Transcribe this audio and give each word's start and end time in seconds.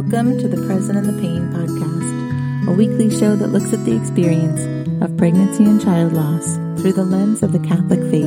Welcome 0.00 0.38
to 0.38 0.48
the 0.48 0.66
Present 0.66 0.96
in 0.96 1.06
the 1.06 1.20
Pain 1.20 1.50
podcast, 1.50 2.66
a 2.66 2.72
weekly 2.72 3.10
show 3.10 3.36
that 3.36 3.48
looks 3.48 3.74
at 3.74 3.84
the 3.84 3.94
experience 3.94 4.62
of 5.04 5.14
pregnancy 5.18 5.62
and 5.64 5.78
child 5.78 6.14
loss 6.14 6.54
through 6.80 6.94
the 6.94 7.04
lens 7.04 7.42
of 7.42 7.52
the 7.52 7.58
Catholic 7.58 8.00
faith. 8.10 8.24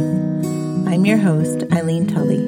I'm 0.87 1.03
your 1.03 1.17
host, 1.17 1.63
Eileen 1.73 2.05
Tully. 2.05 2.45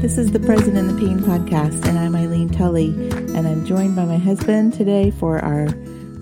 This 0.00 0.18
is 0.18 0.30
the 0.30 0.38
Present 0.38 0.76
in 0.76 0.86
the 0.86 0.94
Pain 0.94 1.18
podcast, 1.18 1.84
and 1.84 1.98
I'm 1.98 2.14
Eileen 2.14 2.48
Tully, 2.48 2.90
and 3.10 3.48
I'm 3.48 3.66
joined 3.66 3.96
by 3.96 4.04
my 4.04 4.18
husband 4.18 4.72
today 4.72 5.10
for 5.10 5.40
our 5.40 5.66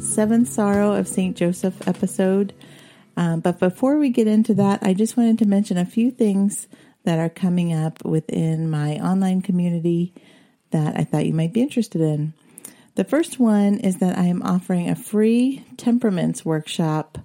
Seventh 0.01 0.49
Sorrow 0.49 0.95
of 0.95 1.07
St. 1.07 1.37
Joseph 1.37 1.87
episode. 1.87 2.55
Um, 3.15 3.41
but 3.41 3.61
before 3.61 3.99
we 3.99 4.09
get 4.09 4.27
into 4.27 4.55
that, 4.55 4.83
I 4.83 4.95
just 4.95 5.18
wanted 5.18 5.39
to 5.40 5.45
mention 5.45 5.76
a 5.76 5.85
few 5.85 6.11
things 6.11 6.67
that 7.04 7.18
are 7.18 7.29
coming 7.29 7.72
up 7.72 8.04
within 8.04 8.68
my 8.68 8.99
online 8.99 9.43
community 9.43 10.12
that 10.71 10.99
I 10.99 11.04
thought 11.04 11.26
you 11.26 11.35
might 11.35 11.53
be 11.53 11.62
interested 11.62 12.00
in. 12.00 12.35
The 12.96 13.04
first 13.04 13.39
one 13.39 13.79
is 13.79 13.99
that 13.99 14.18
I 14.18 14.25
am 14.25 14.43
offering 14.43 14.89
a 14.89 14.95
free 14.95 15.64
temperaments 15.76 16.45
workshop 16.45 17.18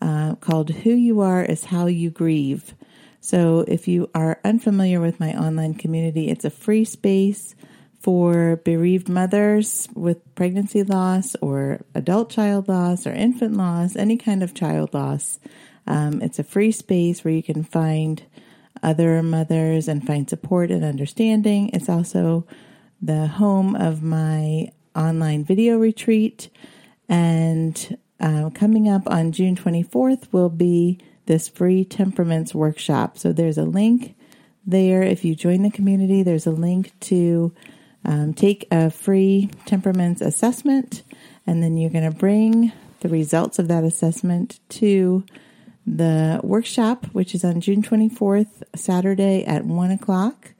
uh, 0.00 0.36
called 0.36 0.70
Who 0.70 0.90
You 0.90 1.20
Are 1.20 1.42
is 1.42 1.64
How 1.64 1.86
You 1.86 2.10
Grieve. 2.10 2.74
So, 3.20 3.64
if 3.66 3.88
you 3.88 4.10
are 4.14 4.40
unfamiliar 4.44 5.00
with 5.00 5.18
my 5.18 5.32
online 5.32 5.74
community, 5.74 6.28
it's 6.28 6.44
a 6.44 6.50
free 6.50 6.84
space 6.84 7.54
for 8.00 8.56
bereaved 8.64 9.08
mothers 9.08 9.88
with 9.94 10.34
pregnancy 10.34 10.84
loss 10.84 11.34
or 11.42 11.80
adult 11.94 12.30
child 12.30 12.68
loss 12.68 13.06
or 13.06 13.12
infant 13.12 13.56
loss, 13.56 13.96
any 13.96 14.16
kind 14.16 14.42
of 14.42 14.54
child 14.54 14.94
loss. 14.94 15.40
Um, 15.86 16.22
it's 16.22 16.38
a 16.38 16.44
free 16.44 16.70
space 16.70 17.24
where 17.24 17.34
you 17.34 17.42
can 17.42 17.64
find 17.64 18.22
other 18.82 19.22
mothers 19.22 19.88
and 19.88 20.06
find 20.06 20.28
support 20.28 20.70
and 20.70 20.84
understanding. 20.84 21.70
It's 21.70 21.88
also 21.88 22.46
the 23.00 23.26
home 23.26 23.74
of 23.76 24.02
my 24.02 24.70
online 24.94 25.44
video 25.44 25.78
retreat. 25.78 26.50
And 27.08 27.98
uh, 28.20 28.50
coming 28.50 28.88
up 28.88 29.02
on 29.06 29.32
June 29.32 29.56
24th 29.56 30.32
will 30.32 30.48
be 30.48 30.98
this 31.26 31.48
free 31.48 31.84
temperaments 31.84 32.54
workshop. 32.54 33.18
So 33.18 33.32
there's 33.32 33.58
a 33.58 33.64
link 33.64 34.16
there. 34.66 35.02
If 35.02 35.24
you 35.24 35.34
join 35.34 35.62
the 35.62 35.70
community, 35.70 36.22
there's 36.22 36.46
a 36.46 36.50
link 36.50 36.92
to 37.00 37.54
um, 38.04 38.34
take 38.34 38.66
a 38.70 38.90
free 38.90 39.50
temperaments 39.66 40.20
assessment. 40.20 41.02
And 41.46 41.62
then 41.62 41.76
you're 41.76 41.90
going 41.90 42.10
to 42.10 42.16
bring 42.16 42.72
the 43.00 43.08
results 43.08 43.58
of 43.58 43.68
that 43.68 43.84
assessment 43.84 44.60
to 44.70 45.24
the 45.96 46.40
workshop, 46.42 47.06
which 47.12 47.34
is 47.34 47.44
on 47.44 47.60
June 47.60 47.82
24th, 47.82 48.62
Saturday 48.74 49.44
at 49.44 49.64
1 49.64 49.90
o'clock. 49.90 50.52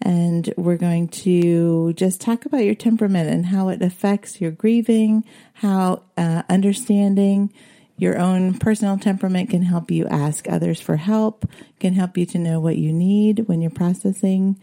And 0.00 0.52
we're 0.56 0.76
going 0.76 1.08
to 1.08 1.92
just 1.94 2.20
talk 2.20 2.46
about 2.46 2.64
your 2.64 2.76
temperament 2.76 3.28
and 3.28 3.46
how 3.46 3.68
it 3.68 3.82
affects 3.82 4.40
your 4.40 4.52
grieving, 4.52 5.24
how 5.54 6.02
uh, 6.16 6.42
understanding 6.48 7.52
your 7.96 8.16
own 8.16 8.54
personal 8.58 8.96
temperament 8.96 9.50
can 9.50 9.62
help 9.62 9.90
you 9.90 10.06
ask 10.06 10.48
others 10.48 10.80
for 10.80 10.96
help, 10.96 11.50
can 11.80 11.94
help 11.94 12.16
you 12.16 12.24
to 12.26 12.38
know 12.38 12.60
what 12.60 12.76
you 12.76 12.92
need 12.92 13.48
when 13.48 13.60
you're 13.60 13.72
processing 13.72 14.60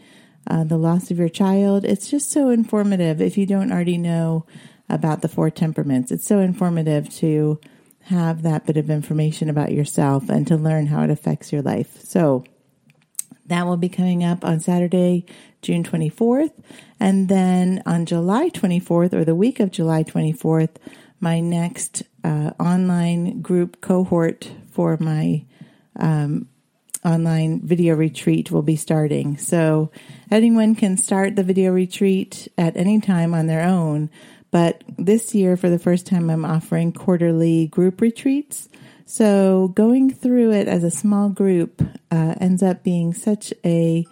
uh, 0.48 0.64
the 0.64 0.78
loss 0.78 1.12
of 1.12 1.20
your 1.20 1.28
child. 1.28 1.84
It's 1.84 2.10
just 2.10 2.32
so 2.32 2.50
informative 2.50 3.20
if 3.20 3.38
you 3.38 3.46
don't 3.46 3.74
already 3.74 3.98
know 3.98 4.46
about 4.88 5.22
the 5.22 5.28
four 5.28 5.50
temperaments. 5.50 6.12
It's 6.12 6.26
so 6.26 6.40
informative 6.40 7.10
to 7.16 7.60
have 8.06 8.44
that 8.44 8.66
bit 8.66 8.78
of 8.78 8.90
information 8.90 9.50
about 9.50 9.72
yourself 9.72 10.30
and 10.30 10.46
to 10.48 10.56
learn 10.56 10.88
how 10.88 11.04
it 11.04 11.10
affects 11.10 11.52
your 11.52 11.62
life. 11.62 12.02
So 12.04 12.44
that 13.48 13.66
will 13.66 13.78
be 13.78 13.90
coming 13.90 14.24
up 14.24 14.46
on 14.46 14.60
Saturday, 14.60 15.26
June 15.62 15.84
24th. 15.84 16.52
And 17.00 17.30
then 17.30 17.82
on 17.86 18.06
July 18.06 18.50
24th, 18.50 19.14
or 19.14 19.26
the 19.26 19.36
week 19.36 19.60
of 19.60 19.72
July 19.72 20.04
24th, 20.04 20.76
my 21.20 21.40
next 21.40 22.04
uh, 22.24 22.52
online 22.60 23.42
group 23.42 23.82
cohort 23.82 24.52
for 24.72 24.98
my 25.00 25.46
um, 25.96 26.48
online 27.04 27.62
video 27.62 27.96
retreat 27.96 28.52
will 28.52 28.62
be 28.62 28.76
starting. 28.76 29.38
So 29.38 29.92
anyone 30.30 30.76
can 30.76 30.98
start 30.98 31.36
the 31.36 31.44
video 31.44 31.72
retreat 31.72 32.48
at 32.58 32.76
any 32.78 33.00
time 33.00 33.34
on 33.34 33.48
their 33.48 33.64
own. 33.64 34.10
But 34.56 34.86
this 34.98 35.36
year, 35.36 35.58
for 35.58 35.70
the 35.70 35.78
first 35.78 36.08
time, 36.08 36.30
I'm 36.30 36.46
offering 36.46 36.94
quarterly 36.94 37.68
group 37.68 38.00
retreats. 38.00 38.70
So 39.06 39.68
going 39.76 40.14
through 40.14 40.54
it 40.54 40.70
as 40.70 40.86
a 40.86 40.90
small 40.90 41.28
group 41.28 41.82
uh, 42.10 42.36
ends 42.40 42.64
up 42.64 42.82
being 42.82 43.14
such 43.14 43.54
a 43.66 44.06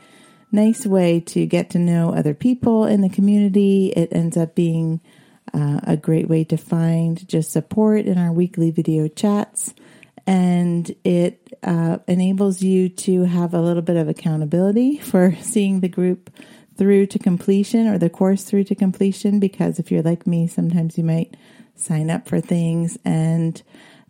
nice 0.51 0.85
way 0.85 1.21
to 1.21 1.45
get 1.45 1.69
to 1.69 1.79
know 1.79 2.13
other 2.13 2.33
people 2.33 2.83
in 2.83 2.99
the 2.99 3.07
community. 3.07 3.93
It 3.95 4.09
ends 4.11 4.35
up 4.35 4.53
being 4.53 4.99
uh, 5.53 5.79
a 5.83 5.95
great 5.95 6.27
way 6.27 6.43
to 6.43 6.57
find 6.57 7.25
just 7.25 7.49
support 7.49 8.05
in 8.05 8.17
our 8.17 8.33
weekly 8.33 8.69
video 8.69 9.07
chats. 9.07 9.73
And 10.27 10.93
it 11.05 11.57
uh, 11.63 11.99
enables 12.05 12.61
you 12.61 12.89
to 12.89 13.23
have 13.23 13.53
a 13.53 13.61
little 13.61 13.81
bit 13.81 13.95
of 13.95 14.09
accountability 14.09 14.97
for 15.09 15.37
seeing 15.39 15.79
the 15.79 15.87
group 15.87 16.29
through 16.77 17.05
to 17.07 17.19
completion 17.19 17.87
or 17.87 17.97
the 17.97 18.09
course 18.09 18.43
through 18.43 18.63
to 18.65 18.75
completion 18.75 19.39
because 19.39 19.79
if 19.79 19.91
you're 19.91 20.01
like 20.01 20.25
me, 20.25 20.47
sometimes 20.47 20.97
you 20.97 21.03
might 21.03 21.35
sign 21.75 22.09
up 22.09 22.27
for 22.27 22.39
things 22.39 22.97
and 23.05 23.61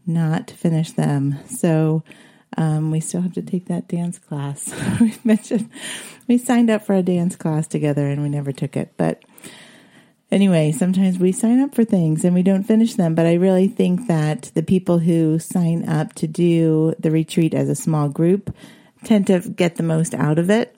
not 0.05 0.51
finish 0.51 0.91
them. 0.91 1.37
So 1.47 2.03
um, 2.57 2.91
we 2.91 2.99
still 2.99 3.21
have 3.21 3.33
to 3.33 3.41
take 3.41 3.67
that 3.67 3.87
dance 3.87 4.19
class. 4.19 4.73
we 5.01 5.15
mentioned 5.23 5.69
we 6.27 6.37
signed 6.37 6.69
up 6.69 6.85
for 6.85 6.95
a 6.95 7.03
dance 7.03 7.35
class 7.35 7.67
together 7.67 8.07
and 8.07 8.21
we 8.21 8.29
never 8.29 8.51
took 8.51 8.77
it. 8.77 8.93
But 8.97 9.23
anyway, 10.31 10.71
sometimes 10.71 11.19
we 11.19 11.31
sign 11.31 11.59
up 11.59 11.75
for 11.75 11.83
things 11.83 12.23
and 12.23 12.33
we 12.33 12.43
don't 12.43 12.63
finish 12.63 12.93
them. 12.95 13.15
But 13.15 13.25
I 13.25 13.33
really 13.33 13.67
think 13.67 14.07
that 14.07 14.51
the 14.53 14.63
people 14.63 14.99
who 14.99 15.39
sign 15.39 15.87
up 15.87 16.13
to 16.13 16.27
do 16.27 16.95
the 16.99 17.11
retreat 17.11 17.53
as 17.53 17.69
a 17.69 17.75
small 17.75 18.09
group 18.09 18.55
tend 19.03 19.27
to 19.27 19.39
get 19.39 19.75
the 19.75 19.83
most 19.83 20.13
out 20.13 20.39
of 20.39 20.49
it 20.49 20.75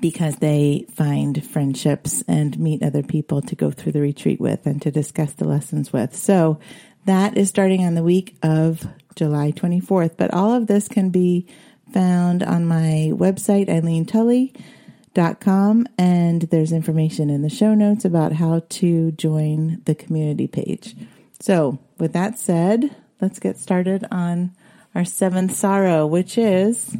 because 0.00 0.36
they 0.36 0.86
find 0.94 1.44
friendships 1.44 2.22
and 2.28 2.58
meet 2.58 2.82
other 2.82 3.02
people 3.02 3.42
to 3.42 3.54
go 3.54 3.70
through 3.70 3.92
the 3.92 4.00
retreat 4.00 4.40
with 4.40 4.66
and 4.66 4.80
to 4.82 4.90
discuss 4.90 5.32
the 5.34 5.46
lessons 5.46 5.92
with. 5.92 6.14
So 6.14 6.58
that 7.04 7.36
is 7.36 7.48
starting 7.48 7.84
on 7.84 7.94
the 7.94 8.02
week 8.02 8.36
of 8.42 8.86
July 9.14 9.52
24th. 9.52 10.16
But 10.16 10.32
all 10.32 10.52
of 10.52 10.66
this 10.66 10.88
can 10.88 11.10
be 11.10 11.46
found 11.92 12.42
on 12.42 12.66
my 12.66 13.12
website, 13.12 13.68
eileentully.com, 13.68 15.86
and 15.96 16.42
there's 16.42 16.72
information 16.72 17.30
in 17.30 17.42
the 17.42 17.50
show 17.50 17.74
notes 17.74 18.04
about 18.04 18.32
how 18.32 18.62
to 18.68 19.12
join 19.12 19.80
the 19.84 19.94
community 19.94 20.48
page. 20.48 20.96
So, 21.40 21.78
with 21.98 22.12
that 22.14 22.38
said, 22.38 22.96
let's 23.20 23.38
get 23.38 23.58
started 23.58 24.06
on 24.10 24.56
our 24.94 25.04
seventh 25.04 25.54
sorrow, 25.54 26.06
which 26.06 26.38
is. 26.38 26.96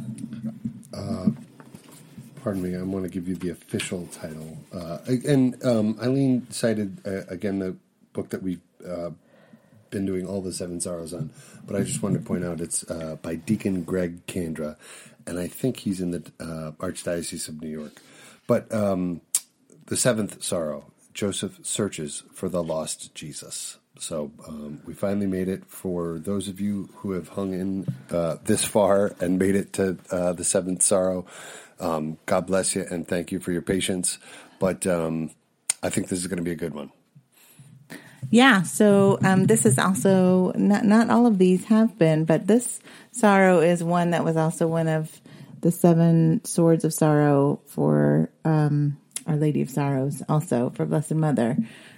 Uh, 0.93 1.29
pardon 2.45 2.61
me, 2.61 2.77
I 2.77 2.83
want 2.83 3.03
to 3.05 3.09
give 3.09 3.27
you 3.27 3.33
the 3.33 3.49
official 3.49 4.05
title. 4.11 4.55
Uh, 4.71 4.99
and 5.27 5.65
um, 5.65 5.97
Eileen 5.99 6.45
cited 6.51 7.01
uh, 7.03 7.25
again 7.27 7.57
the 7.57 7.75
book 8.13 8.29
that 8.29 8.43
we've 8.43 8.61
uh, 8.87 9.09
been 9.89 10.05
doing 10.05 10.27
all 10.27 10.41
the 10.41 10.53
Seven 10.53 10.79
Sorrows 10.79 11.11
on, 11.11 11.31
but 11.65 11.75
I 11.75 11.81
just 11.81 12.03
wanted 12.03 12.19
to 12.19 12.23
point 12.23 12.45
out 12.45 12.61
it's 12.61 12.87
uh, 12.87 13.15
by 13.19 13.33
Deacon 13.33 13.81
Greg 13.81 14.27
Kandra, 14.27 14.75
and 15.25 15.39
I 15.39 15.47
think 15.47 15.77
he's 15.77 15.99
in 15.99 16.11
the 16.11 16.31
uh, 16.39 16.73
Archdiocese 16.73 17.49
of 17.49 17.63
New 17.63 17.67
York. 17.67 17.99
But 18.45 18.71
um, 18.71 19.21
the 19.87 19.97
seventh 19.97 20.43
sorrow, 20.43 20.91
Joseph 21.15 21.57
searches 21.63 22.21
for 22.31 22.47
the 22.47 22.61
lost 22.61 23.15
Jesus. 23.15 23.79
So 23.97 24.31
um, 24.47 24.81
we 24.85 24.93
finally 24.93 25.25
made 25.25 25.47
it. 25.47 25.65
For 25.65 26.19
those 26.19 26.47
of 26.47 26.59
you 26.61 26.89
who 26.97 27.13
have 27.13 27.29
hung 27.29 27.53
in 27.53 27.87
uh, 28.11 28.35
this 28.43 28.63
far 28.65 29.15
and 29.19 29.39
made 29.39 29.55
it 29.55 29.73
to 29.73 29.93
the 30.11 30.43
seventh 30.43 30.83
sorrow, 30.83 31.25
um, 31.79 32.17
God 32.25 32.47
bless 32.47 32.75
you 32.75 32.85
and 32.89 33.07
thank 33.07 33.31
you 33.31 33.39
for 33.39 33.51
your 33.51 33.61
patience. 33.61 34.17
But 34.59 34.87
um, 34.87 35.31
I 35.83 35.89
think 35.89 36.07
this 36.07 36.19
is 36.19 36.27
going 36.27 36.37
to 36.37 36.43
be 36.43 36.51
a 36.51 36.55
good 36.55 36.73
one. 36.73 36.91
Yeah. 38.31 38.63
So 38.63 39.19
um, 39.23 39.45
this 39.45 39.65
is 39.65 39.77
also 39.77 40.51
not 40.55 40.83
not 40.83 41.09
all 41.09 41.27
of 41.27 41.37
these 41.37 41.65
have 41.65 41.97
been, 41.97 42.25
but 42.25 42.47
this 42.47 42.79
sorrow 43.11 43.59
is 43.59 43.83
one 43.83 44.11
that 44.11 44.23
was 44.23 44.35
also 44.35 44.67
one 44.67 44.87
of 44.87 45.21
the 45.61 45.71
seven 45.71 46.43
swords 46.43 46.83
of 46.83 46.93
sorrow 46.93 47.59
for 47.67 48.29
um, 48.43 48.97
Our 49.27 49.35
Lady 49.35 49.61
of 49.61 49.69
Sorrows, 49.69 50.21
also 50.27 50.71
for 50.71 50.85
Blessed 50.85 51.15
Mother. 51.15 51.57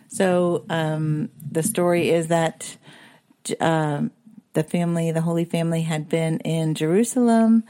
So 0.09 0.65
um, 0.69 1.29
the 1.51 1.63
story 1.63 2.09
is 2.09 2.27
that 2.27 2.77
uh, 3.59 4.03
the 4.53 4.63
family, 4.63 5.11
the 5.11 5.21
Holy 5.21 5.45
Family, 5.45 5.81
had 5.81 6.09
been 6.09 6.39
in 6.39 6.75
Jerusalem 6.75 7.63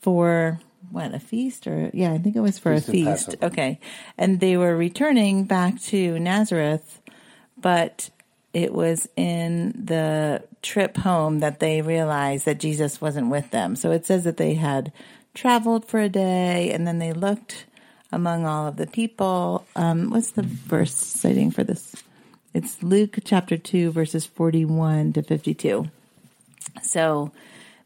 for 0.00 0.60
what 0.90 1.14
a 1.14 1.20
feast 1.20 1.66
or 1.66 1.90
yeah, 1.92 2.12
I 2.12 2.18
think 2.18 2.36
it 2.36 2.40
was 2.40 2.58
for 2.58 2.74
feast 2.74 2.88
a 2.88 2.92
feast. 2.92 3.36
Okay, 3.42 3.80
and 4.18 4.40
they 4.40 4.56
were 4.56 4.76
returning 4.76 5.44
back 5.44 5.80
to 5.82 6.18
Nazareth, 6.18 7.00
but 7.58 8.10
it 8.52 8.72
was 8.72 9.08
in 9.16 9.72
the 9.84 10.42
trip 10.62 10.96
home 10.96 11.40
that 11.40 11.60
they 11.60 11.82
realized 11.82 12.44
that 12.46 12.58
Jesus 12.58 13.00
wasn't 13.00 13.30
with 13.30 13.50
them. 13.50 13.76
So 13.76 13.92
it 13.92 14.06
says 14.06 14.24
that 14.24 14.36
they 14.36 14.54
had 14.54 14.92
traveled 15.34 15.84
for 15.84 16.00
a 16.00 16.08
day 16.08 16.72
and 16.72 16.86
then 16.86 16.98
they 16.98 17.12
looked 17.12 17.66
among 18.12 18.44
all 18.44 18.66
of 18.66 18.76
the 18.76 18.86
people. 18.86 19.66
Um, 19.76 20.10
what's 20.10 20.32
the 20.32 20.42
verse 20.42 20.94
citing 20.94 21.50
for 21.50 21.62
this? 21.62 21.94
It's 22.52 22.82
Luke 22.82 23.18
chapter 23.24 23.56
2, 23.56 23.92
verses 23.92 24.26
41 24.26 25.12
to 25.12 25.22
52. 25.22 25.88
So 26.82 27.30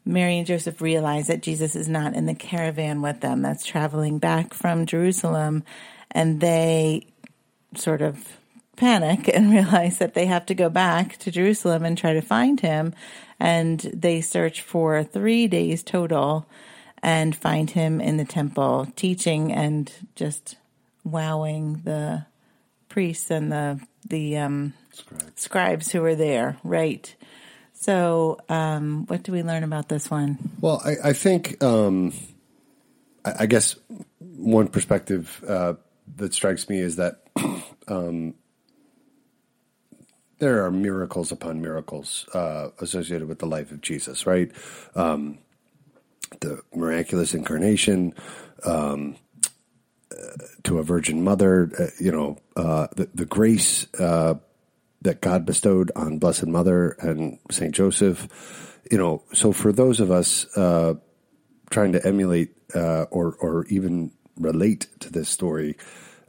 Mary 0.05 0.37
and 0.37 0.47
Joseph 0.47 0.81
realize 0.81 1.27
that 1.27 1.41
Jesus 1.41 1.75
is 1.75 1.89
not 1.89 2.13
in 2.13 2.27
the 2.27 2.35
caravan 2.35 3.01
with 3.01 3.21
them 3.21 3.41
that's 3.41 3.65
traveling 3.65 4.19
back 4.19 4.53
from 4.53 4.85
Jerusalem, 4.85 5.63
and 6.11 6.39
they 6.39 7.07
sort 7.75 8.01
of 8.01 8.37
panic 8.75 9.27
and 9.33 9.51
realize 9.51 9.97
that 9.97 10.13
they 10.13 10.27
have 10.27 10.45
to 10.47 10.53
go 10.53 10.69
back 10.69 11.17
to 11.17 11.31
Jerusalem 11.31 11.83
and 11.83 11.97
try 11.97 12.13
to 12.13 12.21
find 12.21 12.59
him. 12.59 12.93
And 13.39 13.79
they 13.79 14.21
search 14.21 14.61
for 14.61 15.03
three 15.03 15.47
days 15.47 15.83
total 15.83 16.45
and 17.03 17.35
find 17.35 17.69
him 17.69 17.99
in 17.99 18.17
the 18.17 18.25
temple 18.25 18.87
teaching 18.95 19.51
and 19.51 19.91
just 20.15 20.55
wowing 21.03 21.81
the 21.83 22.25
priests 22.89 23.29
and 23.29 23.51
the 23.51 23.79
the 24.07 24.37
um, 24.37 24.73
scribes. 24.91 25.41
scribes 25.41 25.91
who 25.91 26.01
were 26.01 26.15
there. 26.15 26.57
Right. 26.63 27.15
So, 27.85 28.39
um, 28.49 29.05
what 29.05 29.21
do 29.21 29.31
we 29.31 29.43
learn 29.43 29.63
about 29.63 29.89
this 29.89 30.09
one? 30.09 30.39
Well, 30.59 30.81
I, 30.83 31.09
I 31.09 31.13
think, 31.13 31.63
um, 31.63 32.13
I, 33.23 33.33
I, 33.41 33.45
guess 33.45 33.75
one 34.17 34.69
perspective 34.69 35.43
uh, 35.47 35.73
that 36.15 36.33
strikes 36.33 36.67
me 36.67 36.79
is 36.79 36.95
that 36.95 37.27
um, 37.87 38.33
there 40.39 40.65
are 40.65 40.71
miracles 40.71 41.31
upon 41.31 41.61
miracles 41.61 42.27
uh, 42.33 42.69
associated 42.79 43.27
with 43.27 43.37
the 43.37 43.45
life 43.45 43.71
of 43.71 43.81
Jesus, 43.81 44.25
right? 44.25 44.51
Um, 44.95 45.37
the 46.39 46.63
miraculous 46.73 47.35
incarnation 47.35 48.15
um, 48.65 49.15
uh, 50.11 50.37
to 50.63 50.79
a 50.79 50.83
virgin 50.83 51.23
mother, 51.23 51.69
uh, 51.79 51.85
you 51.99 52.11
know, 52.11 52.39
uh, 52.55 52.87
the, 52.95 53.09
the, 53.13 53.25
grace 53.25 53.85
uh, 53.99 54.33
that 55.05 55.21
God 55.21 55.45
bestowed 55.45 55.91
on 55.95 56.19
Blessed 56.19 56.47
Mother 56.47 56.91
and 56.99 57.39
Saint 57.49 57.73
Joseph, 57.73 58.27
you 58.91 58.97
know. 58.97 59.23
So 59.33 59.51
for 59.51 59.71
those 59.71 59.99
of 59.99 60.11
us 60.11 60.45
uh, 60.57 60.95
trying 61.69 61.93
to 61.93 62.05
emulate 62.05 62.55
uh, 62.75 63.03
or 63.03 63.35
or 63.39 63.65
even 63.67 64.11
relate 64.37 64.87
to 64.99 65.11
this 65.11 65.29
story, 65.29 65.77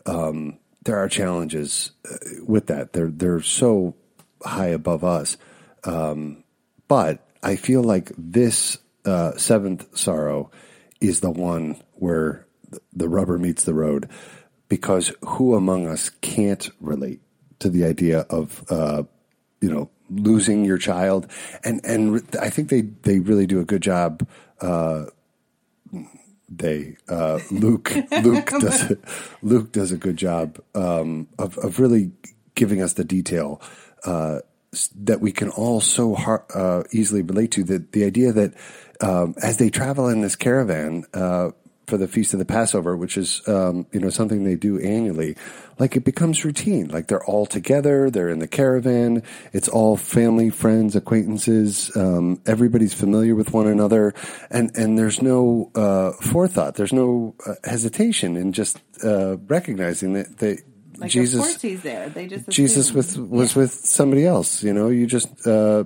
um, 0.07 0.59
there 0.85 0.97
are 0.97 1.09
challenges 1.09 1.91
with 2.47 2.69
that. 2.69 2.93
They're 2.93 3.11
they're 3.11 3.43
so 3.43 3.97
high 4.45 4.69
above 4.69 5.03
us, 5.03 5.37
um, 5.85 6.45
but 6.87 7.27
I 7.43 7.57
feel 7.57 7.83
like 7.83 8.13
this 8.17 8.79
uh, 9.05 9.37
seventh 9.37 9.99
sorrow 9.99 10.51
is 11.01 11.21
the 11.21 11.31
one 11.31 11.83
where 11.95 12.47
the 12.93 13.09
rubber 13.09 13.39
meets 13.39 13.65
the 13.65 13.75
road 13.75 14.09
because 14.69 15.13
who 15.23 15.55
among 15.55 15.87
us 15.87 16.11
can't 16.21 16.69
relate 16.81 17.21
to 17.59 17.69
the 17.69 17.85
idea 17.85 18.21
of 18.31 18.65
uh, 18.71 19.03
you 19.61 19.71
know 19.71 19.91
losing 20.11 20.65
your 20.65 20.79
child 20.79 21.27
and 21.65 21.81
and 21.85 22.23
I 22.41 22.51
think 22.51 22.69
they 22.69 22.83
they 22.83 23.19
really 23.19 23.47
do 23.47 23.61
a 23.61 23.65
good 23.65 23.83
job 23.83 24.27
uh, 24.61 25.07
they 26.49 26.97
uh, 27.09 27.41
Luke 27.51 27.93
Luke 28.23 28.51
does 28.61 28.93
Luke 29.43 29.73
does 29.73 29.93
a 29.93 29.97
good 29.97 30.17
job 30.17 30.61
um, 30.75 31.29
of 31.39 31.59
of 31.59 31.81
really 31.81 32.13
giving 32.55 32.83
us 32.83 32.95
the 32.95 33.05
detail 33.05 33.61
uh, 34.05 34.41
that 34.95 35.21
we 35.21 35.33
can 35.33 35.51
all 35.51 35.81
so 35.81 36.15
hard, 36.15 36.43
uh, 36.55 36.83
easily 36.93 37.23
relate 37.23 37.51
to. 37.53 37.65
The 37.65 37.85
the 37.91 38.05
idea 38.05 38.33
that 38.33 38.55
um, 39.01 39.35
as 39.43 39.59
they 39.59 39.71
travel 39.71 40.09
in 40.09 40.21
this 40.21 40.37
caravan 40.37 41.05
uh, 41.15 41.51
for 41.87 41.97
the 41.97 42.09
feast 42.09 42.33
of 42.33 42.39
the 42.39 42.45
Passover, 42.45 42.97
which 42.97 43.17
is 43.17 43.47
um, 43.49 43.87
you 43.93 44.01
know 44.01 44.11
something 44.11 44.45
they 44.45 44.57
do 44.57 44.79
annually, 44.81 45.37
like 45.79 45.97
it 45.97 46.05
becomes 46.05 46.45
routine. 46.45 46.89
Like 46.89 47.09
they're 47.09 47.25
all 47.25 47.47
together, 47.47 48.11
they're 48.11 48.29
in 48.29 48.41
the 48.41 48.49
caravan. 48.49 49.23
It's 49.53 49.69
all 49.69 49.97
family, 49.97 50.51
friends, 50.51 50.97
acquaintances. 50.97 51.95
Um, 51.97 52.41
everybody's 52.47 52.95
familiar 52.95 53.35
with 53.35 53.53
one 53.53 53.67
another, 53.67 54.15
and 54.51 54.77
and 54.77 54.99
there's 54.99 55.23
no 55.23 55.71
uh, 55.75 56.13
forethought. 56.13 56.75
There's 56.75 56.93
no 56.93 57.35
uh, 57.47 57.55
hesitation 57.65 58.37
in 58.37 58.53
just 58.53 58.81
uh, 59.05 59.37
recognizing 59.39 60.15
that 60.15 60.39
they. 60.39 60.59
Like 60.99 61.11
Jesus, 61.11 61.35
of 61.35 61.47
course 61.47 61.61
he's 61.61 61.83
there. 61.83 62.09
They 62.09 62.27
just 62.27 62.49
Jesus 62.49 62.91
with, 62.91 63.19
was 63.19 63.55
yeah. 63.55 63.63
with 63.63 63.71
somebody 63.71 64.25
else. 64.25 64.63
You 64.63 64.73
know, 64.73 64.89
you 64.89 65.07
just 65.07 65.29
uh, 65.47 65.85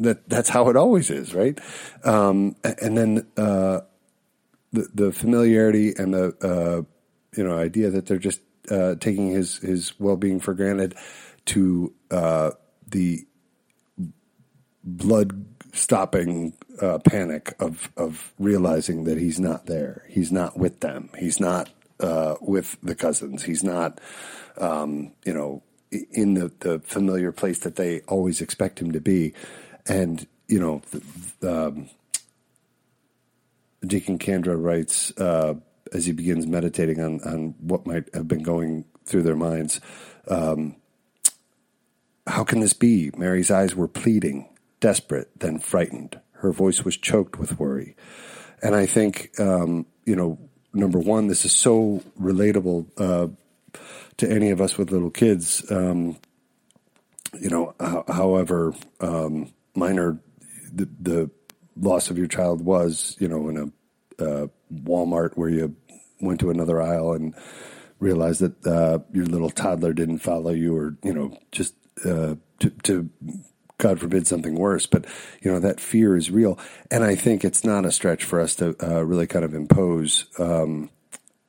that 0.00 0.28
that's 0.28 0.48
how 0.48 0.68
it 0.68 0.76
always 0.76 1.10
is, 1.10 1.32
right? 1.32 1.58
Um, 2.04 2.56
and 2.64 2.98
then 2.98 3.26
uh, 3.36 3.82
the 4.72 4.88
the 4.94 5.12
familiarity 5.12 5.94
and 5.96 6.14
the 6.14 6.34
uh, 6.42 6.82
you 7.36 7.44
know 7.44 7.56
idea 7.56 7.90
that 7.90 8.06
they're 8.06 8.18
just 8.18 8.40
uh, 8.70 8.94
taking 8.96 9.30
his 9.30 9.58
his 9.58 9.98
well 9.98 10.16
being 10.16 10.40
for 10.40 10.54
granted 10.54 10.94
to 11.46 11.92
uh, 12.10 12.50
the 12.88 13.26
blood 14.84 15.44
stopping 15.72 16.52
uh, 16.80 16.98
panic 16.98 17.54
of 17.60 17.90
of 17.96 18.32
realizing 18.38 19.04
that 19.04 19.18
he's 19.18 19.40
not 19.40 19.66
there, 19.66 20.04
he's 20.08 20.32
not 20.32 20.58
with 20.58 20.80
them, 20.80 21.10
he's 21.18 21.40
not 21.40 21.70
uh, 22.00 22.36
with 22.40 22.76
the 22.82 22.94
cousins, 22.94 23.44
he's 23.44 23.62
not 23.64 24.00
um, 24.58 25.12
you 25.24 25.32
know 25.34 25.62
in 26.10 26.34
the, 26.34 26.50
the 26.60 26.78
familiar 26.80 27.32
place 27.32 27.58
that 27.60 27.76
they 27.76 28.00
always 28.02 28.40
expect 28.40 28.80
him 28.80 28.92
to 28.92 29.00
be. 29.00 29.34
And 29.86 30.26
you 30.48 30.60
know, 30.60 30.82
the, 31.40 31.66
um, 31.66 31.90
Deacon 33.86 34.18
Kandra 34.18 34.60
writes 34.60 35.12
uh, 35.18 35.54
as 35.92 36.06
he 36.06 36.12
begins 36.12 36.46
meditating 36.46 37.00
on 37.00 37.20
on 37.22 37.54
what 37.60 37.86
might 37.86 38.12
have 38.14 38.28
been 38.28 38.42
going 38.42 38.84
through 39.04 39.22
their 39.22 39.36
minds. 39.36 39.80
Um, 40.28 40.76
how 42.26 42.44
can 42.44 42.60
this 42.60 42.72
be? 42.72 43.10
Mary's 43.16 43.50
eyes 43.50 43.74
were 43.74 43.88
pleading, 43.88 44.48
desperate, 44.80 45.30
then 45.38 45.58
frightened. 45.58 46.20
Her 46.32 46.52
voice 46.52 46.84
was 46.84 46.96
choked 46.96 47.38
with 47.38 47.58
worry. 47.58 47.96
And 48.62 48.76
I 48.76 48.86
think, 48.86 49.30
um, 49.40 49.86
you 50.04 50.14
know, 50.14 50.38
number 50.72 50.98
one, 50.98 51.26
this 51.26 51.44
is 51.44 51.52
so 51.52 52.02
relatable 52.20 52.86
uh, 52.96 53.28
to 54.18 54.30
any 54.30 54.50
of 54.50 54.60
us 54.60 54.78
with 54.78 54.92
little 54.92 55.10
kids. 55.10 55.68
Um, 55.70 56.16
you 57.40 57.50
know, 57.50 57.74
however, 58.08 58.74
um, 59.00 59.52
minor 59.74 60.20
the, 60.72 60.88
the 61.00 61.30
loss 61.76 62.10
of 62.10 62.18
your 62.18 62.26
child 62.26 62.64
was, 62.64 63.16
you 63.18 63.28
know, 63.28 63.48
in 63.48 63.56
a 63.56 64.22
uh, 64.22 64.46
Walmart 64.72 65.32
where 65.34 65.48
you 65.48 65.74
went 66.20 66.40
to 66.40 66.50
another 66.50 66.80
aisle 66.80 67.12
and 67.12 67.34
realized 67.98 68.40
that 68.40 68.66
uh, 68.66 68.98
your 69.12 69.26
little 69.26 69.50
toddler 69.50 69.92
didn't 69.92 70.18
follow 70.18 70.50
you, 70.50 70.76
or 70.76 70.96
you 71.02 71.12
know, 71.12 71.36
just 71.50 71.74
uh, 72.04 72.34
to, 72.58 72.70
to 72.82 73.08
God 73.78 74.00
forbid 74.00 74.26
something 74.26 74.54
worse. 74.54 74.86
But 74.86 75.06
you 75.40 75.50
know 75.50 75.60
that 75.60 75.80
fear 75.80 76.16
is 76.16 76.30
real, 76.30 76.58
and 76.90 77.04
I 77.04 77.14
think 77.14 77.44
it's 77.44 77.64
not 77.64 77.86
a 77.86 77.92
stretch 77.92 78.24
for 78.24 78.40
us 78.40 78.54
to 78.56 78.76
uh, 78.82 79.02
really 79.02 79.26
kind 79.26 79.44
of 79.44 79.54
impose 79.54 80.26
um, 80.38 80.90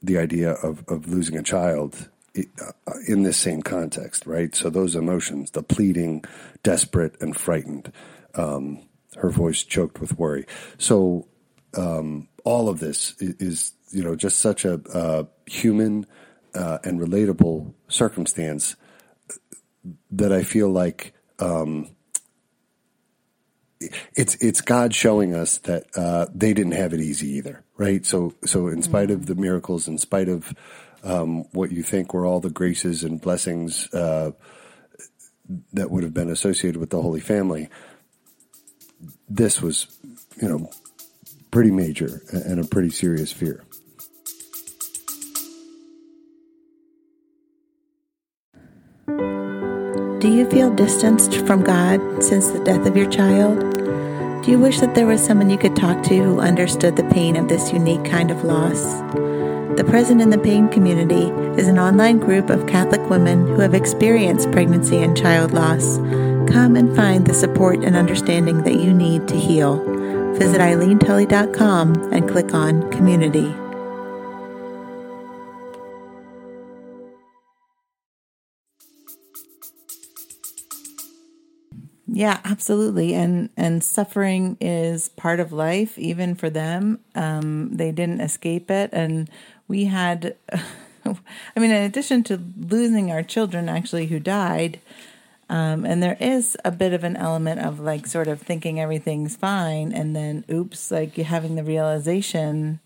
the 0.02 0.18
idea 0.18 0.52
of 0.52 0.84
of 0.88 1.08
losing 1.08 1.38
a 1.38 1.44
child 1.44 2.10
uh, 2.38 2.72
in 3.08 3.24
this 3.24 3.38
same 3.38 3.62
context, 3.62 4.26
right? 4.26 4.56
So 4.56 4.70
those 4.70 4.96
emotions, 4.96 5.52
the 5.52 5.64
pleading, 5.64 6.24
desperate, 6.64 7.16
and 7.22 7.36
frightened 7.36 7.92
um, 8.36 8.82
her 9.18 9.30
voice 9.30 9.64
choked 9.64 10.02
with 10.02 10.18
worry. 10.18 10.46
So 10.78 11.28
um, 11.76 12.28
all 12.44 12.70
of 12.70 12.80
this 12.80 13.16
is, 13.20 13.36
is, 13.40 13.74
you 13.92 14.04
know, 14.04 14.16
just 14.16 14.40
such 14.40 14.66
a 14.66 14.76
uh, 14.94 15.24
human 15.46 16.06
uh, 16.56 16.80
and 16.84 17.00
relatable 17.00 17.74
circumstance 17.88 18.76
that 20.12 20.32
I 20.32 20.44
feel 20.44 20.70
like 20.70 21.14
um, 21.40 21.90
it's 24.16 24.36
it's 24.36 24.62
God 24.62 24.96
showing 24.96 25.36
us 25.36 25.58
that 25.60 25.86
uh, 25.96 26.28
they 26.34 26.54
didn't 26.54 26.74
have 26.74 26.94
it 26.94 27.02
easy 27.02 27.32
either, 27.32 27.64
right? 27.78 28.06
So 28.06 28.34
so 28.46 28.68
in 28.68 28.82
spite 28.82 29.12
of 29.12 29.26
the 29.26 29.36
miracles, 29.36 29.88
in 29.88 29.98
spite 29.98 30.30
of 30.30 30.54
um, 31.04 31.44
what 31.52 31.72
you 31.72 31.84
think 31.84 32.14
were 32.14 32.26
all 32.26 32.40
the 32.40 32.50
graces 32.50 33.04
and 33.04 33.20
blessings 33.20 33.94
uh, 33.94 34.32
that 35.74 35.92
would 35.92 36.04
have 36.04 36.14
been 36.14 36.30
associated 36.30 36.80
with 36.80 36.92
the 36.92 37.02
Holy 37.02 37.20
Family, 37.20 37.70
this 39.36 39.62
was, 39.62 39.88
you 40.42 40.48
know, 40.48 40.70
pretty 41.50 41.72
major 41.72 42.22
and 42.32 42.60
a 42.60 42.64
pretty 42.64 42.92
serious 42.92 43.32
fear. 43.32 43.64
Do 49.08 50.30
you 50.32 50.50
feel 50.50 50.74
distanced 50.74 51.36
from 51.46 51.64
God 51.64 52.24
since 52.24 52.50
the 52.50 52.64
death 52.64 52.86
of 52.86 52.96
your 52.96 53.10
child? 53.10 53.60
Do 54.44 54.52
you 54.52 54.60
wish 54.60 54.80
that 54.80 54.94
there 54.94 55.08
was 55.08 55.22
someone 55.22 55.50
you 55.50 55.58
could 55.58 55.76
talk 55.76 56.04
to 56.04 56.16
who 56.16 56.40
understood 56.40 56.96
the 56.96 57.04
pain 57.06 57.36
of 57.36 57.50
this 57.50 57.74
unique 57.74 58.06
kind 58.06 58.30
of 58.30 58.44
loss? 58.44 59.02
The 59.78 59.86
Present 59.88 60.22
in 60.22 60.30
the 60.30 60.38
Pain 60.38 60.70
Community 60.70 61.30
is 61.60 61.68
an 61.68 61.80
online 61.80 62.20
group 62.20 62.50
of 62.50 62.68
Catholic 62.68 63.10
women 63.10 63.48
who 63.48 63.62
have 63.62 63.74
experienced 63.74 64.52
pregnancy 64.52 64.98
and 64.98 65.18
child 65.18 65.52
loss 65.52 65.98
Come 66.54 66.76
and 66.76 66.96
find 66.96 67.26
the 67.26 67.34
support 67.34 67.84
and 67.84 67.96
understanding 67.96 68.62
that 68.62 68.76
you 68.76 68.94
need 68.94 69.28
to 69.28 69.36
heal. 69.36 69.84
Visit 70.36 70.62
eileentully.com 70.62 72.14
and 72.14 72.30
click 72.30 72.54
on 72.54 72.92
Community. 72.92 73.52
Yeah, 82.06 82.40
absolutely. 82.46 83.16
And 83.16 83.50
and 83.58 83.84
suffering 83.84 84.56
is 84.62 85.10
part 85.10 85.40
of 85.40 85.52
life, 85.52 85.98
even 85.98 86.36
for 86.36 86.52
them. 86.52 87.00
Um, 87.16 87.76
they 87.76 87.92
didn't 87.92 88.22
escape 88.22 88.70
it, 88.70 88.92
and 88.94 89.28
we 89.68 89.86
had. 89.86 90.36
I 91.06 91.60
mean, 91.60 91.72
in 91.72 91.84
addition 91.84 92.24
to 92.26 92.40
losing 92.58 93.12
our 93.12 93.24
children, 93.24 93.68
actually, 93.68 94.06
who 94.06 94.20
died, 94.20 94.80
um, 95.54 95.86
and 95.86 96.02
there 96.02 96.18
is 96.20 96.58
a 96.66 96.72
bit 96.72 96.94
of 96.94 97.04
an 97.04 97.16
element 97.16 97.60
of 97.62 97.80
like 97.80 98.08
sort 98.08 98.28
of 98.28 98.42
thinking 98.42 98.80
everything's 98.80 99.36
fine, 99.36 99.92
and 99.92 100.16
then 100.16 100.44
oops, 100.50 100.90
like 100.90 101.18
you 101.18 101.24
having 101.24 101.56
the 101.56 101.64
realization 101.64 102.80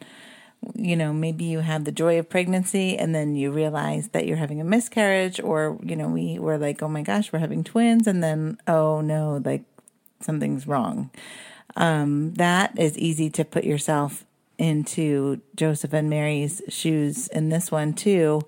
you 0.75 0.95
know, 0.95 1.13
maybe 1.13 1.45
you 1.45 1.59
have 1.59 1.85
the 1.85 1.91
joy 1.91 2.19
of 2.19 2.29
pregnancy 2.29 2.97
and 2.97 3.13
then 3.13 3.35
you 3.35 3.51
realize 3.51 4.09
that 4.09 4.25
you're 4.25 4.37
having 4.37 4.59
a 4.59 4.63
miscarriage, 4.63 5.39
or, 5.39 5.79
you 5.83 5.95
know, 5.95 6.07
we 6.07 6.39
were 6.39 6.57
like, 6.57 6.81
oh 6.81 6.87
my 6.87 7.01
gosh, 7.01 7.31
we're 7.31 7.39
having 7.39 7.63
twins, 7.63 8.07
and 8.07 8.23
then, 8.23 8.57
oh 8.67 9.01
no, 9.01 9.41
like 9.43 9.63
something's 10.19 10.67
wrong. 10.67 11.09
Um, 11.75 12.33
that 12.33 12.77
is 12.77 12.97
easy 12.97 13.29
to 13.31 13.45
put 13.45 13.63
yourself 13.63 14.25
into 14.57 15.41
Joseph 15.55 15.93
and 15.93 16.09
Mary's 16.09 16.61
shoes 16.69 17.27
in 17.27 17.49
this 17.49 17.71
one 17.71 17.93
too. 17.93 18.41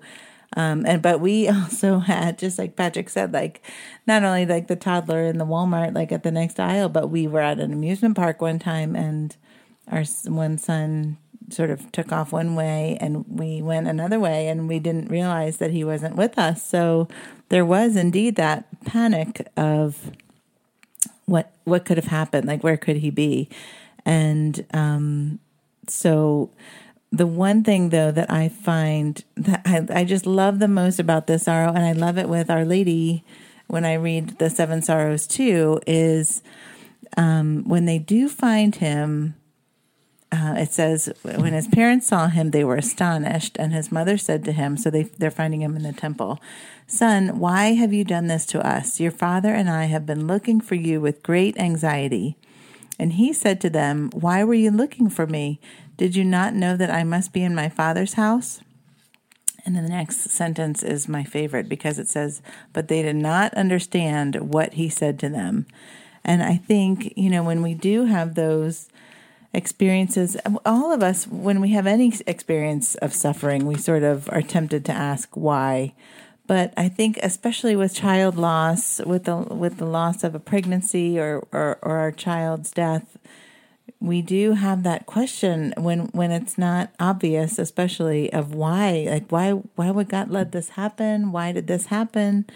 Um, 0.56 0.84
and 0.86 1.00
but 1.00 1.20
we 1.20 1.48
also 1.48 1.98
had 1.98 2.38
just 2.38 2.58
like 2.58 2.76
Patrick 2.76 3.08
said, 3.08 3.32
like 3.32 3.62
not 4.06 4.24
only 4.24 4.46
like 4.46 4.68
the 4.68 4.76
toddler 4.76 5.24
in 5.24 5.38
the 5.38 5.46
Walmart, 5.46 5.94
like 5.94 6.12
at 6.12 6.22
the 6.22 6.32
next 6.32 6.58
aisle, 6.58 6.88
but 6.88 7.10
we 7.10 7.26
were 7.26 7.40
at 7.40 7.60
an 7.60 7.72
amusement 7.72 8.16
park 8.16 8.40
one 8.40 8.58
time, 8.58 8.96
and 8.96 9.36
our 9.90 10.04
one 10.26 10.58
son 10.58 11.18
sort 11.52 11.70
of 11.70 11.90
took 11.92 12.12
off 12.12 12.32
one 12.32 12.54
way 12.54 12.96
and 13.00 13.24
we 13.28 13.60
went 13.60 13.88
another 13.88 14.20
way 14.20 14.48
and 14.48 14.68
we 14.68 14.78
didn't 14.78 15.10
realize 15.10 15.56
that 15.56 15.72
he 15.72 15.84
wasn't 15.84 16.16
with 16.16 16.38
us. 16.38 16.64
So 16.64 17.08
there 17.48 17.64
was 17.64 17.96
indeed 17.96 18.36
that 18.36 18.66
panic 18.84 19.48
of 19.56 20.12
what 21.26 21.52
what 21.64 21.84
could 21.84 21.96
have 21.96 22.06
happened, 22.06 22.46
like 22.46 22.64
where 22.64 22.76
could 22.76 22.96
he 22.96 23.10
be? 23.10 23.48
And 24.04 24.64
um, 24.72 25.38
so 25.86 26.50
the 27.12 27.26
one 27.26 27.64
thing 27.64 27.90
though 27.90 28.10
that 28.10 28.30
I 28.30 28.48
find 28.48 29.22
that 29.36 29.62
I, 29.64 30.00
I 30.00 30.04
just 30.04 30.26
love 30.26 30.58
the 30.58 30.68
most 30.68 30.98
about 30.98 31.26
this 31.26 31.44
sorrow, 31.44 31.68
and 31.68 31.84
I 31.84 31.92
love 31.92 32.18
it 32.18 32.28
with 32.28 32.50
Our 32.50 32.64
Lady 32.64 33.24
when 33.66 33.84
I 33.84 33.94
read 33.94 34.38
the 34.38 34.50
Seven 34.50 34.82
Sorrows 34.82 35.26
too, 35.26 35.80
is 35.86 36.42
um, 37.16 37.64
when 37.64 37.84
they 37.84 37.98
do 37.98 38.28
find 38.28 38.74
him 38.74 39.34
uh, 40.32 40.54
it 40.56 40.72
says 40.72 41.12
when 41.22 41.52
his 41.52 41.66
parents 41.66 42.06
saw 42.06 42.28
him 42.28 42.50
they 42.50 42.62
were 42.62 42.76
astonished 42.76 43.56
and 43.58 43.72
his 43.72 43.90
mother 43.90 44.16
said 44.16 44.44
to 44.44 44.52
him 44.52 44.76
so 44.76 44.88
they, 44.88 45.02
they're 45.02 45.30
finding 45.30 45.60
him 45.60 45.74
in 45.74 45.82
the 45.82 45.92
temple 45.92 46.40
son 46.86 47.38
why 47.38 47.72
have 47.72 47.92
you 47.92 48.04
done 48.04 48.28
this 48.28 48.46
to 48.46 48.64
us? 48.64 49.00
Your 49.00 49.10
father 49.10 49.52
and 49.52 49.68
i 49.68 49.84
have 49.86 50.06
been 50.06 50.26
looking 50.26 50.60
for 50.60 50.76
you 50.76 51.00
with 51.00 51.22
great 51.22 51.58
anxiety. 51.58 52.36
And 52.98 53.14
he 53.14 53.32
said 53.32 53.60
to 53.62 53.70
them 53.70 54.10
why 54.12 54.44
were 54.44 54.54
you 54.54 54.70
looking 54.70 55.08
for 55.08 55.26
me 55.26 55.58
did 56.00 56.16
you 56.16 56.24
not 56.24 56.54
know 56.54 56.78
that 56.78 56.88
i 56.88 57.04
must 57.04 57.30
be 57.30 57.42
in 57.42 57.54
my 57.54 57.68
father's 57.68 58.14
house? 58.14 58.62
And 59.66 59.76
then 59.76 59.82
the 59.82 59.90
next 59.90 60.30
sentence 60.30 60.82
is 60.82 61.06
my 61.06 61.24
favorite 61.24 61.68
because 61.68 61.98
it 61.98 62.08
says 62.08 62.40
but 62.72 62.88
they 62.88 63.02
did 63.02 63.16
not 63.16 63.52
understand 63.52 64.36
what 64.36 64.72
he 64.72 64.88
said 64.88 65.18
to 65.18 65.28
them. 65.28 65.66
And 66.24 66.42
i 66.42 66.56
think 66.56 67.12
you 67.18 67.28
know 67.28 67.42
when 67.42 67.60
we 67.60 67.74
do 67.74 68.06
have 68.06 68.34
those 68.34 68.88
experiences 69.52 70.38
all 70.64 70.90
of 70.90 71.02
us 71.02 71.26
when 71.26 71.60
we 71.60 71.72
have 71.72 71.86
any 71.86 72.10
experience 72.26 72.94
of 72.94 73.12
suffering 73.12 73.66
we 73.66 73.76
sort 73.76 74.02
of 74.02 74.26
are 74.32 74.40
tempted 74.40 74.86
to 74.86 74.92
ask 74.92 75.36
why. 75.36 75.92
But 76.46 76.72
i 76.78 76.88
think 76.88 77.18
especially 77.22 77.76
with 77.76 77.94
child 77.94 78.38
loss 78.38 79.02
with 79.04 79.24
the 79.24 79.36
with 79.36 79.76
the 79.76 79.84
loss 79.84 80.24
of 80.24 80.34
a 80.34 80.40
pregnancy 80.40 81.18
or 81.18 81.46
or, 81.52 81.78
or 81.82 81.98
our 81.98 82.10
child's 82.10 82.70
death 82.70 83.18
we 84.00 84.22
do 84.22 84.52
have 84.52 84.82
that 84.82 85.06
question 85.06 85.74
when 85.76 86.06
when 86.08 86.30
it's 86.30 86.56
not 86.56 86.90
obvious 86.98 87.58
especially 87.58 88.32
of 88.32 88.54
why 88.54 89.06
like 89.08 89.30
why 89.30 89.50
why 89.50 89.90
would 89.90 90.08
god 90.08 90.30
let 90.30 90.52
this 90.52 90.70
happen? 90.70 91.32
Why 91.32 91.52
did 91.52 91.66
this 91.66 91.86
happen? 91.86 92.46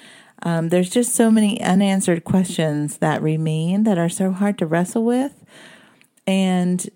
Um, 0.42 0.68
there's 0.68 0.90
just 0.90 1.14
so 1.14 1.30
many 1.30 1.60
unanswered 1.62 2.24
questions 2.24 2.98
that 2.98 3.22
remain 3.22 3.84
that 3.84 3.98
are 3.98 4.08
so 4.08 4.30
hard 4.30 4.58
to 4.58 4.66
wrestle 4.66 5.04
with. 5.04 5.32
And 6.26 6.88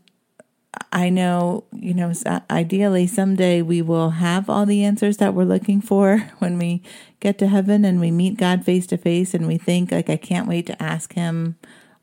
I 0.93 1.09
know, 1.09 1.64
you 1.73 1.95
know, 1.95 2.12
ideally 2.50 3.07
someday 3.07 3.62
we 3.62 3.81
will 3.81 4.11
have 4.11 4.50
all 4.50 4.67
the 4.67 4.85
answers 4.85 5.17
that 5.19 5.35
we're 5.35 5.45
looking 5.45 5.81
for 5.81 6.19
when 6.38 6.59
we 6.59 6.83
get 7.21 7.38
to 7.38 7.49
heaven 7.49 7.85
and 7.85 8.00
we 8.00 8.11
meet 8.11 8.37
God 8.37 8.64
face 8.64 8.87
to 8.88 8.99
face 8.99 9.35
and 9.35 9.47
we 9.47 9.57
think, 9.57 9.93
like, 9.93 10.11
I 10.11 10.17
can't 10.17 10.49
wait 10.49 10.67
to 10.67 10.83
ask 10.83 11.14
him, 11.14 11.57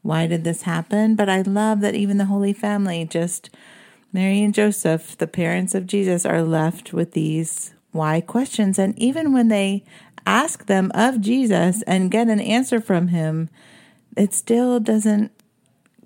why 0.05 0.27
did 0.27 0.43
this 0.43 0.61
happen? 0.61 1.15
But 1.15 1.29
I 1.29 1.41
love 1.41 1.81
that 1.81 1.95
even 1.95 2.19
the 2.19 2.25
Holy 2.25 2.53
Family, 2.53 3.05
just 3.05 3.49
Mary 4.13 4.43
and 4.43 4.53
Joseph, 4.53 5.17
the 5.17 5.25
parents 5.25 5.73
of 5.73 5.87
Jesus, 5.87 6.27
are 6.27 6.43
left 6.43 6.93
with 6.93 7.13
these 7.13 7.73
why 7.91 8.21
questions. 8.21 8.77
And 8.77 8.97
even 8.99 9.33
when 9.33 9.47
they 9.47 9.83
ask 10.27 10.67
them 10.67 10.91
of 10.93 11.21
Jesus 11.21 11.81
and 11.87 12.11
get 12.11 12.27
an 12.27 12.39
answer 12.39 12.79
from 12.79 13.07
him, 13.07 13.49
it 14.15 14.31
still 14.31 14.79
doesn't 14.79 15.31